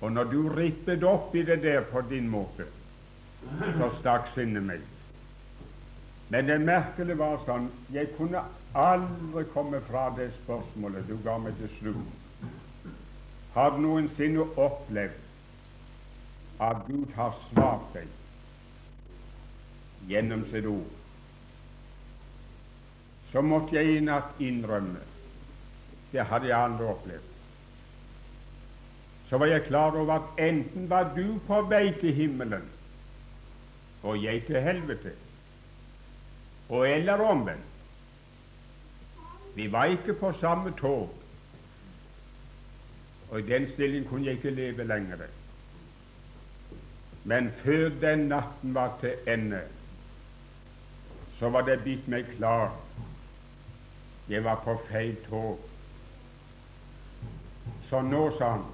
Og 0.00 0.12
når 0.12 0.32
du 0.32 0.40
rippet 0.56 1.04
opp 1.04 1.36
i 1.36 1.44
det 1.46 1.60
der 1.62 1.84
på 1.92 2.00
din 2.08 2.30
måte, 2.30 2.66
så 3.76 3.90
stakk 4.00 4.32
sinnet 4.34 4.64
meg. 4.64 4.88
Men 6.32 6.48
det 6.48 6.58
merkelige 6.64 7.20
var 7.20 7.42
sånn 7.44 7.68
jeg 7.92 8.14
kunne 8.16 8.40
aldri 8.78 9.44
komme 9.52 9.82
fra 9.90 10.08
det 10.16 10.30
spørsmålet 10.40 11.04
du 11.10 11.18
ga 11.26 11.36
meg 11.42 11.58
til 11.60 11.72
slutt. 11.76 12.21
Har 13.54 13.70
du 13.70 13.82
noensinne 13.84 14.46
opplevd 14.56 15.18
at 16.62 16.76
Gud 16.86 17.12
har 17.16 17.36
svart 17.50 17.88
deg 17.94 18.08
gjennom 20.08 20.44
sitt 20.52 20.66
ord? 20.66 20.92
Så 23.32 23.42
måtte 23.44 23.76
jeg 23.76 23.96
i 23.96 24.04
natt 24.04 24.40
innrømme 24.40 25.02
det 26.12 26.26
hadde 26.28 26.50
jeg 26.50 26.58
aldri 26.60 26.88
opplevd. 26.92 27.28
Så 29.28 29.38
var 29.40 29.48
jeg 29.48 29.64
klar 29.64 29.96
over 29.96 30.18
at 30.18 30.40
enten 30.44 30.90
var 30.90 31.14
du 31.16 31.38
på 31.46 31.62
vei 31.70 31.86
til 32.00 32.12
himmelen, 32.12 32.66
og 34.02 34.20
jeg 34.20 34.42
til 34.46 34.60
helvete, 34.60 35.14
og 36.68 36.88
eller 36.88 37.24
omvendt. 37.24 37.68
Vi 39.54 39.72
var 39.72 39.84
ikke 39.84 40.14
på 40.20 40.32
samme 40.40 40.72
tog, 40.76 41.08
og 43.32 43.40
i 43.40 43.42
den 43.42 43.72
stilling 43.72 44.08
kunne 44.08 44.26
jeg 44.26 44.34
ikke 44.34 44.50
leve 44.50 44.84
lenger. 44.84 45.16
Men 47.24 47.50
før 47.64 47.88
den 47.88 48.18
natten 48.18 48.74
var 48.74 48.98
til 49.00 49.12
ende, 49.26 49.60
så 51.38 51.48
var 51.48 51.64
det 51.64 51.78
blitt 51.82 52.08
meg 52.08 52.28
klart 52.36 52.76
jeg 54.28 54.44
var 54.44 54.60
på 54.64 54.74
feil 54.90 55.16
tog. 55.30 55.60
Så 57.88 58.02
nå, 58.04 58.20
sa 58.36 58.50
han, 58.50 58.66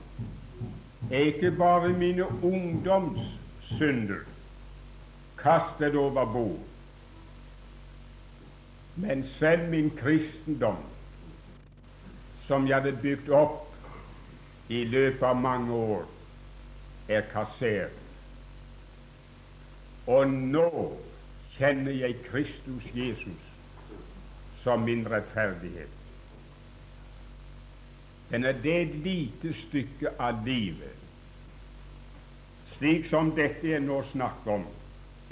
er 1.10 1.30
ikke 1.30 1.50
bare 1.50 1.92
mine 1.94 2.26
ungdomssynder 2.42 4.26
kastet 5.38 5.94
over 5.94 6.32
bord, 6.32 6.58
men 8.96 9.24
selv 9.38 9.70
min 9.70 9.90
kristendom, 10.02 10.82
som 12.46 12.66
jeg 12.66 12.80
hadde 12.82 12.98
bygd 13.02 13.30
opp 13.30 13.67
i 14.68 14.84
løpet 14.84 15.22
av 15.22 15.36
mange 15.40 15.72
år, 15.72 16.08
er 17.08 17.24
kassert. 17.32 17.96
Og 20.08 20.28
nå 20.28 20.70
kjenner 21.56 21.92
jeg 21.92 22.18
Kristus 22.28 22.84
Jesus 22.94 23.44
som 24.62 24.84
min 24.84 25.06
rettferdighet. 25.08 25.94
Den 28.30 28.44
er 28.44 28.52
det 28.52 28.94
lite 29.04 29.54
stykke 29.68 30.12
av 30.20 30.44
livet, 30.46 30.96
slik 32.76 33.08
som 33.10 33.32
dette 33.36 33.70
jeg 33.72 33.80
nå 33.80 34.02
snakker 34.12 34.58
om, 34.58 34.66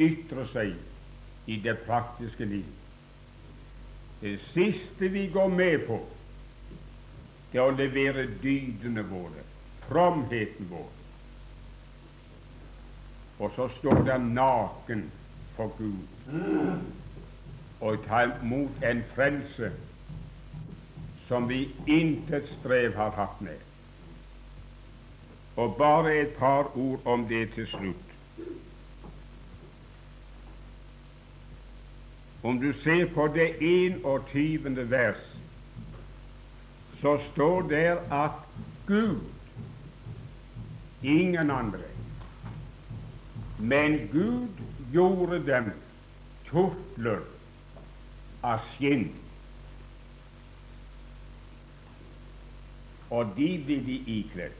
ytrer 0.01 0.49
seg 0.53 0.72
i 1.47 1.59
det 1.62 1.76
praktiske 1.84 2.49
liv. 2.49 2.68
Det 4.20 4.39
siste 4.55 5.12
vi 5.12 5.26
går 5.32 5.53
med 5.53 5.84
på, 5.87 6.01
er 7.57 7.65
å 7.65 7.75
levere 7.77 8.27
dydene 8.43 9.05
våre, 9.11 9.45
fromheten 9.89 10.69
vår. 10.71 10.93
Og 13.39 13.53
så 13.57 13.69
står 13.79 14.03
det 14.07 14.21
naken 14.33 15.07
for 15.57 15.73
Gud 15.79 16.05
og 17.81 18.07
ta 18.07 18.23
imot 18.25 18.85
en 18.85 19.03
frelse 19.15 19.71
som 21.29 21.49
vi 21.49 21.67
intet 21.87 22.49
strev 22.59 22.95
har 22.97 23.13
hatt 23.17 23.41
med. 23.45 23.61
Og 25.57 25.77
bare 25.77 26.15
et 26.21 26.35
par 26.39 26.71
ord 26.77 27.01
om 27.05 27.27
det 27.29 27.49
til 27.55 27.67
slutt. 27.67 28.13
Om 32.43 32.61
du 32.61 32.73
ser 32.85 33.07
på 33.15 33.27
det 33.35 33.49
21. 33.61 34.91
vers, 34.91 35.36
så 37.07 37.19
står 37.33 37.63
der 37.63 37.97
at 38.25 38.31
Gud, 38.87 39.21
ingen 41.03 41.51
andre, 41.51 41.79
men 43.59 44.09
Gud 44.13 44.49
gjorde 44.93 45.39
dem 45.47 45.69
kjortler 46.49 47.21
av 48.43 48.65
skinn, 48.73 49.05
og 53.15 53.31
de 53.39 53.53
ble 53.69 53.79
de 53.87 54.01
ikledd. 54.17 54.59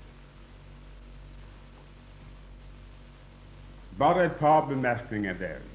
Bare 3.99 4.28
et 4.28 4.38
par 4.38 4.68
bemerkninger 4.70 5.34
der. 5.42 5.66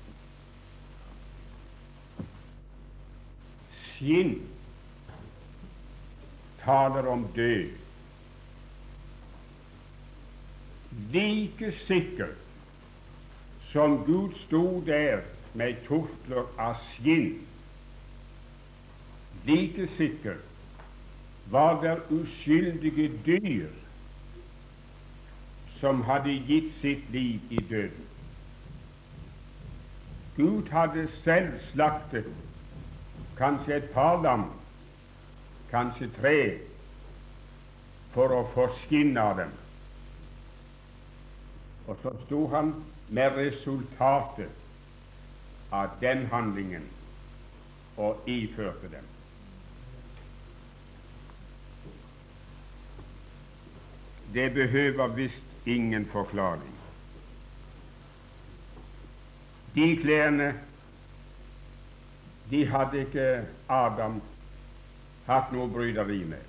skinn 3.97 4.33
taler 6.63 7.07
om 7.07 7.27
død. 7.35 7.69
Like 11.11 11.73
sikkert 11.87 12.37
som 13.71 14.03
Gud 14.05 14.33
sto 14.45 14.83
der 14.85 15.21
med 15.53 15.75
tortler 15.87 16.47
av 16.59 16.75
skinn, 16.93 17.39
like 19.45 19.87
sikkert 19.97 20.43
var 21.51 21.81
det 21.81 21.97
uskyldige 22.09 23.11
dyr 23.25 23.69
som 25.79 26.03
hadde 26.05 26.35
gitt 26.47 26.73
sitt 26.81 27.09
liv 27.11 27.39
i 27.49 27.63
døden. 27.69 28.07
Gud 30.35 30.69
hadde 30.71 31.07
selv 31.23 31.57
slaktet 31.71 32.27
kanskje 33.37 33.75
et 33.81 33.89
par 33.95 34.21
lam, 34.21 34.45
kanskje 35.71 36.09
tre, 36.19 36.37
for 38.13 38.33
å 38.35 38.41
få 38.55 38.67
skinn 38.83 39.17
av 39.17 39.37
dem. 39.39 39.53
Og 41.87 41.97
så 42.03 42.11
sto 42.25 42.45
han 42.51 42.73
med 43.09 43.37
resultatet 43.39 44.51
av 45.71 45.95
den 46.01 46.25
handlingen 46.31 46.83
og 47.97 48.27
iførte 48.29 48.91
dem. 48.91 49.07
Det 54.33 54.53
behøver 54.55 55.07
visst 55.07 55.67
ingen 55.67 56.05
forklaring. 56.11 56.75
De 59.75 59.95
klærne 60.03 60.53
de 62.51 62.65
hadde 62.67 63.05
ikke 63.05 63.45
Adam 63.69 64.21
hatt 65.31 65.51
noe 65.55 65.67
bryderi 65.71 66.23
med. 66.27 66.47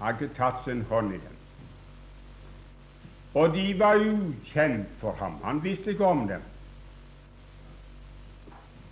Hadde 0.00 0.26
ikke 0.26 0.36
tatt 0.36 0.64
sin 0.64 0.84
hånd 0.90 1.14
i 1.14 1.20
den. 1.20 1.36
Og 3.36 3.52
de 3.52 3.66
var 3.78 4.00
ukjent 4.00 4.92
for 5.00 5.16
ham. 5.20 5.36
Han 5.44 5.62
visste 5.64 5.92
ikke 5.92 6.06
om 6.06 6.26
dem. 6.28 6.42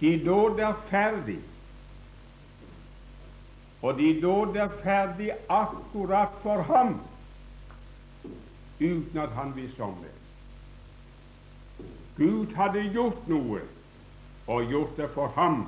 De 0.01 0.17
lå 0.17 0.57
der 0.57 0.75
ferdig. 0.91 1.41
Og 3.83 3.99
de 3.99 4.21
lå 4.21 4.53
der 4.55 4.69
ferdig 4.83 5.31
akkurat 5.49 6.37
for 6.43 6.63
ham, 6.63 7.01
uten 8.81 9.19
at 9.19 9.33
han 9.37 9.57
visste 9.57 9.81
om 9.81 9.97
det. 10.03 10.13
Gud 12.17 12.55
hadde 12.57 12.85
gjort 12.93 13.29
noe 13.29 13.61
og 14.47 14.71
gjort 14.71 14.97
det 14.97 15.11
for 15.15 15.33
ham 15.37 15.67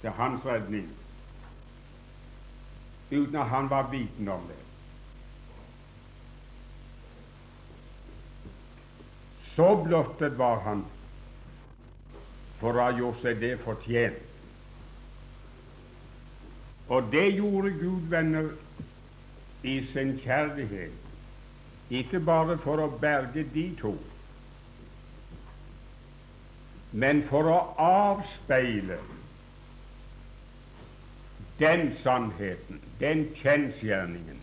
til 0.00 0.10
hans 0.10 0.44
redning, 0.46 0.88
uten 3.10 3.36
at 3.36 3.48
han 3.48 3.70
var 3.70 3.90
viten 3.90 4.28
om 4.28 4.42
det. 4.48 4.60
Så 9.56 9.84
blottet 9.84 10.38
var 10.38 10.60
han 10.60 10.84
for 12.60 12.74
å 12.74 12.88
ha 12.88 12.92
gjort 12.94 13.22
seg 13.22 13.40
det 13.42 13.56
fortjent. 13.64 14.24
Og 16.88 17.10
det 17.12 17.26
gjorde 17.36 17.74
Gud, 17.76 18.06
venner, 18.08 18.52
i 19.66 19.80
sin 19.92 20.14
kjærlighet, 20.22 20.94
ikke 21.90 22.20
bare 22.22 22.54
for 22.62 22.80
å 22.80 22.92
berge 23.00 23.42
de 23.54 23.64
to, 23.80 23.96
men 26.92 27.24
for 27.28 27.50
å 27.50 27.58
avspeile 27.82 29.00
den 31.58 31.96
sannheten, 32.02 32.80
den 33.00 33.28
kjensgjerningen, 33.34 34.42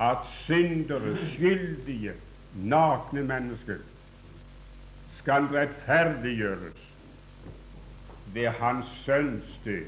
at 0.00 0.18
syndere, 0.44 1.16
skyldige, 1.34 2.12
nakne 2.54 3.24
mennesker 3.24 3.78
skal 5.18 5.48
rettferdiggjøres 5.52 6.82
ved 8.34 8.48
Hans 8.48 8.86
Sønns 9.04 9.60
død, 9.64 9.86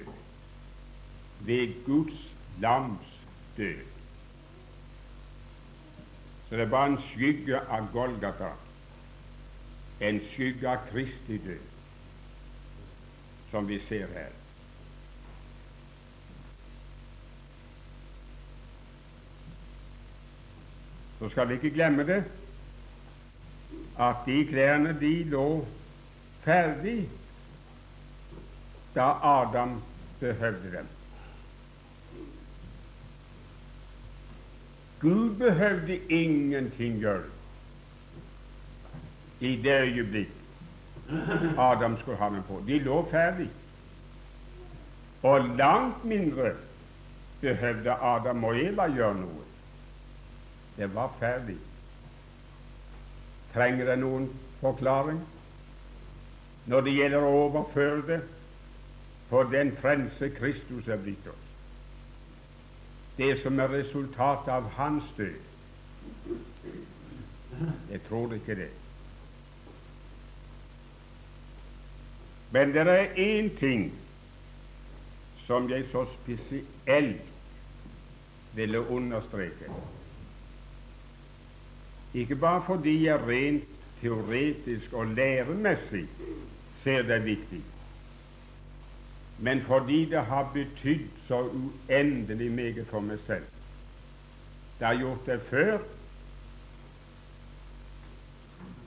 ved 1.41 1.85
Guds 1.85 2.33
lams 2.61 3.21
død. 3.57 3.85
Så 6.49 6.57
det 6.57 6.61
er 6.61 6.71
bare 6.71 6.93
en 6.93 6.99
skygge 7.13 7.61
av 7.61 7.89
Golgata, 7.93 8.51
en 10.01 10.21
skygge 10.33 10.69
av 10.69 10.89
Kristi 10.91 11.39
død, 11.39 11.63
som 13.51 13.69
vi 13.69 13.81
ser 13.89 14.07
her. 14.15 14.35
Så 21.19 21.29
skal 21.29 21.49
vi 21.49 21.55
ikke 21.55 21.71
glemme 21.71 22.07
det 22.07 22.25
at 24.01 24.17
de 24.27 24.45
klærne 24.47 24.97
de 25.01 25.25
lå 25.25 25.67
ferdig 26.45 27.09
da 28.95 29.07
Adam 29.23 29.83
behøvde 30.21 30.73
dem. 30.77 30.87
Gud 35.01 35.37
behøvde 35.37 35.99
ingenting 36.09 36.99
gjøre 36.99 37.23
i 39.41 39.57
det 39.63 39.81
øyeblikk 39.81 40.33
Adam 41.59 41.99
skulle 42.01 42.17
ha 42.17 42.29
dem 42.29 42.43
på. 42.49 42.63
De 42.67 42.79
lå 42.79 43.09
ferdig. 43.11 43.51
Og 45.23 45.41
langt 45.41 46.05
mindre 46.05 46.53
behøvde 47.41 47.93
Adam 47.93 48.45
og 48.45 48.59
Eva 48.59 48.89
gjøre 48.91 49.15
noe. 49.15 49.46
Det 50.77 50.95
var 50.95 51.13
ferdig. 51.19 51.57
Trenger 53.55 53.89
det 53.89 53.99
noen 53.99 54.29
forklaring 54.61 55.23
når 56.67 56.81
det 56.85 56.97
gjelder 56.97 57.25
å 57.25 57.35
overføre 57.47 58.03
det 58.07 58.21
for 59.31 59.49
den 59.51 59.73
frelse 59.81 60.31
Kristus 60.37 60.89
er 60.89 61.01
blitt 61.03 61.29
oss? 61.31 61.45
Det 63.17 63.31
som 63.43 63.61
er 63.63 63.73
resultatet 63.73 64.53
av 64.53 64.67
hans 64.77 65.05
død. 65.17 65.39
Jeg 67.91 68.03
tror 68.09 68.35
ikke 68.37 68.59
det. 68.59 68.73
Men 72.53 72.75
det 72.75 72.85
er 72.89 73.17
én 73.17 73.49
ting 73.59 73.89
som 75.47 75.71
jeg 75.71 75.87
så 75.93 76.05
spesielt 76.23 77.23
ville 78.55 78.89
understreke. 78.89 79.71
Ikke 82.17 82.37
bare 82.37 82.63
fordi 82.67 83.05
jeg 83.05 83.21
rent 83.29 83.65
teoretisk 84.01 84.93
og 84.93 85.07
læremessig 85.07 86.07
ser 86.83 87.03
det 87.03 87.25
viktig, 87.25 87.61
men 89.39 89.61
fordi 89.67 90.05
det 90.11 90.25
har 90.25 90.51
betydd 90.55 91.09
så 91.29 91.41
uendelig 91.49 92.53
meget 92.53 92.87
for 92.89 93.05
meg 93.05 93.19
selv. 93.27 93.45
Det 94.79 94.87
har 94.87 94.97
gjort 94.97 95.27
det 95.27 95.41
før, 95.51 95.79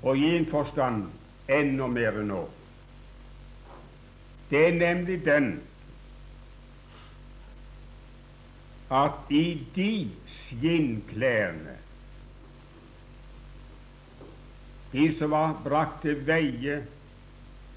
og 0.04 0.18
i 0.18 0.30
en 0.38 0.48
forstand 0.50 1.04
enda 1.50 1.88
mer 1.88 2.18
nå. 2.24 2.40
Det 4.50 4.64
er 4.68 4.74
nemlig 4.74 5.20
den 5.26 5.52
at 8.92 9.30
i 9.30 9.68
de 9.76 10.12
skinnklærne 10.26 11.78
de 14.92 15.18
som 15.20 15.32
var 15.32 15.62
brakt 15.64 16.02
til 16.02 16.28
veie 16.28 16.80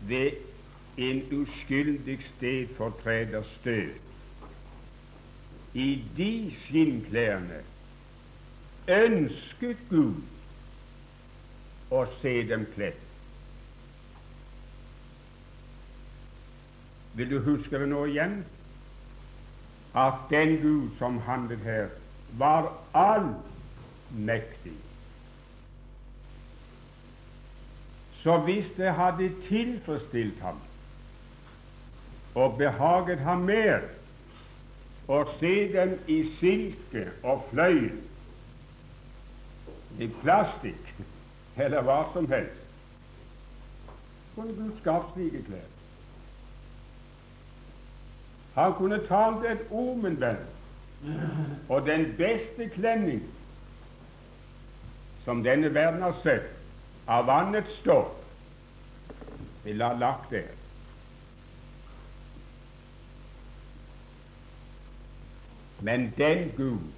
ved 0.08 0.30
en 0.96 1.22
uskyldig 1.32 2.18
stedfortreders 2.36 3.58
død. 3.64 3.92
I 5.74 6.04
de 6.16 6.52
skinnklærne 6.64 7.62
ønsket 8.88 9.80
Gud 9.90 10.20
å 11.92 12.04
se 12.20 12.34
dem 12.48 12.66
kledd. 12.74 13.00
Vil 17.14 17.30
du 17.30 17.38
huske 17.44 17.78
det 17.78 17.88
nå 17.88 18.04
igjen? 18.08 18.38
At 19.96 20.24
den 20.30 20.56
Gud 20.62 20.94
som 20.98 21.18
handlet 21.26 21.60
her, 21.64 21.90
var 22.40 22.70
allmektig. 22.96 24.78
Så 28.22 28.38
hvis 28.38 28.66
det 28.76 28.94
hadde 28.94 29.32
tilfredsstilt 29.48 30.40
ham 30.40 30.58
og 32.34 32.56
behaget 32.58 33.18
ham 33.18 33.42
mer 33.44 33.82
å 35.08 35.24
se 35.40 35.54
dem 35.72 35.96
i 36.08 36.22
silke 36.38 37.08
og 37.22 37.42
fløyel, 37.50 37.98
i 39.98 40.08
plastikk 40.22 40.94
eller 41.60 41.82
hva 41.84 41.98
som 42.14 42.30
helst, 42.30 42.62
kunne 44.36 44.54
Gud 44.56 44.78
skapt 44.80 45.12
slike 45.12 45.42
klær. 45.50 45.68
Han 48.54 48.74
kunne 48.78 49.02
talt 49.08 49.44
et 49.50 49.66
ord, 49.70 49.98
min 49.98 50.16
og 51.68 51.86
den 51.86 52.14
beste 52.16 52.68
klenning 52.78 53.22
som 55.24 55.42
denne 55.44 55.74
verden 55.74 56.02
har 56.02 56.16
sett, 56.22 56.61
av 57.12 57.30
annet 57.30 57.68
stoff, 57.80 58.12
ville 59.64 59.84
ha 59.84 59.98
lagt 60.00 60.30
der. 60.34 60.50
Men 65.82 66.12
den 66.16 66.52
Gud, 66.56 66.92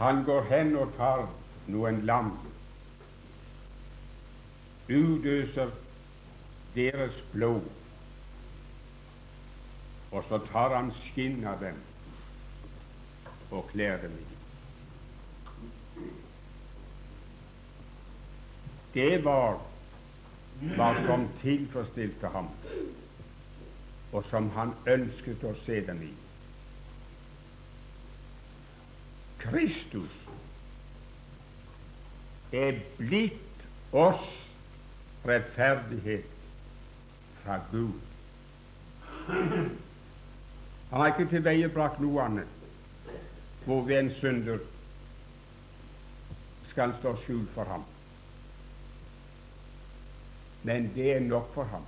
han 0.00 0.24
går 0.24 0.48
hen 0.48 0.72
og 0.80 0.94
tar 0.96 1.26
noen 1.68 2.00
lam, 2.08 2.32
utøser 4.88 5.76
deres 6.74 7.20
blod 7.34 7.68
og 10.10 10.24
så 10.28 10.40
tar 10.50 10.74
han 10.74 10.90
skinn 11.04 11.44
av 11.46 11.60
dem 11.62 11.78
og 13.50 13.68
kler 13.70 13.98
dem 14.02 14.14
i. 14.18 14.26
Det 18.94 19.24
var 19.24 19.60
hva 20.60 20.88
som 21.06 21.28
tilfredsstilte 21.40 22.30
ham, 22.34 22.48
og 24.12 24.24
som 24.30 24.50
han 24.56 24.74
ønsket 24.90 25.44
å 25.46 25.54
se 25.64 25.78
dem 25.86 26.02
i. 26.04 26.10
Kristus 29.40 30.16
er 32.52 32.80
blitt 32.98 33.64
oss 33.96 34.26
rettferdighet 35.24 36.26
fra 37.44 37.60
Gud. 37.70 37.94
Han 40.90 40.98
har 41.00 41.12
ikke 41.12 41.30
tilveiebrakt 41.30 42.02
noe 42.02 42.26
annet 42.26 42.58
hvorved 43.64 43.96
en 43.96 44.12
synder 44.18 44.58
skal 46.72 46.94
stå 46.98 47.14
skjult 47.24 47.50
for 47.54 47.70
ham. 47.70 47.86
Men 50.62 50.90
det 50.94 51.12
er 51.12 51.20
nok 51.20 51.54
for 51.54 51.64
ham. 51.64 51.82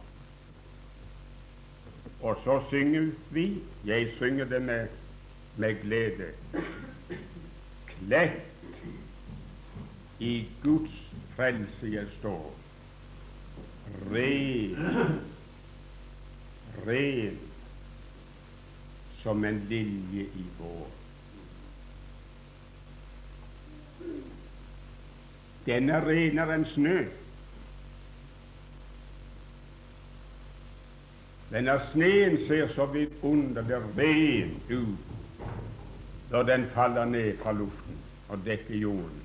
Og 2.23 2.37
så 2.45 2.63
synger 2.69 3.11
vi, 3.31 3.63
jeg 3.87 4.13
synger 4.17 4.45
det 4.45 4.63
med, 4.63 4.89
med 5.57 5.81
glede, 5.83 6.31
kledd 7.87 8.41
i 10.21 10.49
Guds 10.63 10.91
frelse 11.37 11.93
jeg 11.93 12.07
står, 12.19 12.55
ren, 14.13 14.77
ren 16.87 17.39
som 19.23 19.45
en 19.45 19.67
lilje 19.69 20.23
i 20.23 20.45
vår. 20.59 20.91
Den 25.67 25.91
er 25.91 26.07
renere 26.07 26.55
enn 26.59 26.65
snø. 26.75 26.97
Denne 31.53 31.81
sneen 31.93 32.39
ser 32.49 32.71
så 32.75 32.87
vidunderlig 32.87 33.81
ren 33.97 34.55
ut 34.71 35.43
når 36.31 36.43
den 36.49 36.63
faller 36.75 37.05
ned 37.05 37.35
fra 37.43 37.53
luften 37.53 37.99
og 38.29 38.39
dekker 38.47 38.75
jorden. 38.81 39.19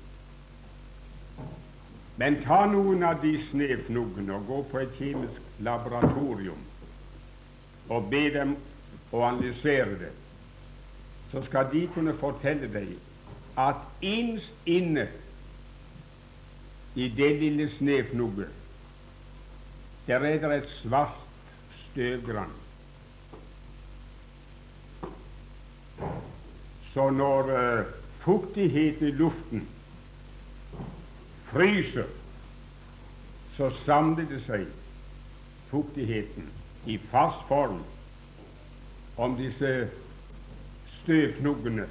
Men 2.20 2.36
ta 2.44 2.66
noen 2.68 3.02
av 3.06 3.22
de 3.22 3.32
snefnuggene 3.48 4.34
og 4.36 4.44
gå 4.48 4.58
på 4.72 4.80
et 4.82 4.98
kjemisk 4.98 5.46
laboratorium 5.64 6.60
og 7.88 8.10
be 8.12 8.26
dem 8.34 8.56
å 9.14 9.22
analysere 9.24 9.96
det, 10.02 10.10
så 11.32 11.40
skal 11.46 11.70
de 11.72 11.86
kunne 11.94 12.12
fortelle 12.20 12.68
deg 12.74 12.90
at 13.56 13.80
innst 14.04 14.68
inne 14.68 15.06
i 16.98 17.08
det 17.16 17.30
lille 17.40 17.70
snefnugget 17.78 18.52
der 20.08 20.24
er 20.24 20.38
det 20.40 20.52
et 20.58 20.70
svart 20.82 21.27
støvgrann. 21.90 22.52
Så 26.92 27.10
når 27.10 27.52
uh, 27.78 27.84
fuktigheten 28.24 29.08
i 29.08 29.10
luften 29.10 29.68
fryser, 31.52 32.06
så 33.56 33.70
samler 33.84 34.28
det 34.30 34.40
seg 34.46 34.66
fuktigheten 35.70 36.48
i 36.86 36.98
fast 37.10 37.44
form 37.48 37.80
om 39.18 39.34
disse 39.38 39.88
støvknuggene 41.02 41.88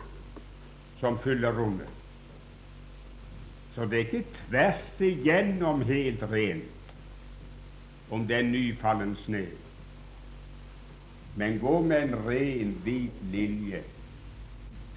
som 1.00 1.20
fyller 1.24 1.56
rommet. 1.58 1.90
Så 3.76 3.86
det 3.86 4.00
er 4.00 4.06
ikke 4.06 4.38
tvers 4.48 5.02
igjennom 5.06 5.84
helt 5.86 6.24
rent 6.32 6.94
om 8.10 8.24
er 8.32 8.42
nyfallen 8.48 9.18
snø, 9.26 9.44
men 11.38 11.60
gå 11.60 11.82
med 11.82 12.04
en 12.04 12.16
ren, 12.26 12.72
hvit 12.84 13.18
lilje, 13.32 13.84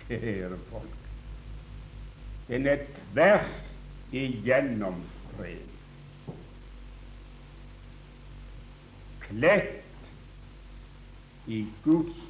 kjære 0.08 0.56
folk. 0.70 0.94
Den 2.48 2.66
er 2.66 2.86
tvers 3.12 3.50
igjennom 4.12 5.02
ren. 5.38 5.66
Klett 9.20 9.84
i 11.46 11.66
Guds 11.84 12.22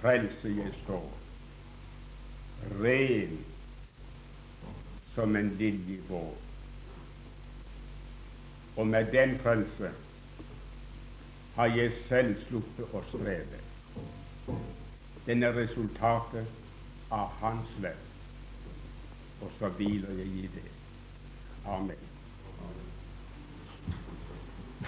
frelse 0.00 0.52
jeg 0.56 0.72
står, 0.82 1.06
ren 2.82 3.38
som 5.14 5.38
en 5.38 5.52
liljevåg. 5.60 6.34
Og 8.76 8.86
med 8.86 9.14
den 9.14 9.38
frelse 9.38 9.92
har 11.56 11.66
jeg 11.66 11.92
selv 12.08 12.34
sluppet 12.48 12.92
å 12.92 13.00
streve. 13.08 13.62
Den 15.26 15.42
er 15.42 15.56
resultatet 15.56 16.50
av 17.10 17.32
Hans 17.40 17.72
verk, 17.82 18.12
og 19.40 19.54
så 19.58 19.72
hviler 19.78 20.20
jeg 20.20 20.44
i 20.44 20.50
det. 20.58 20.68
Amen. 21.66 22.05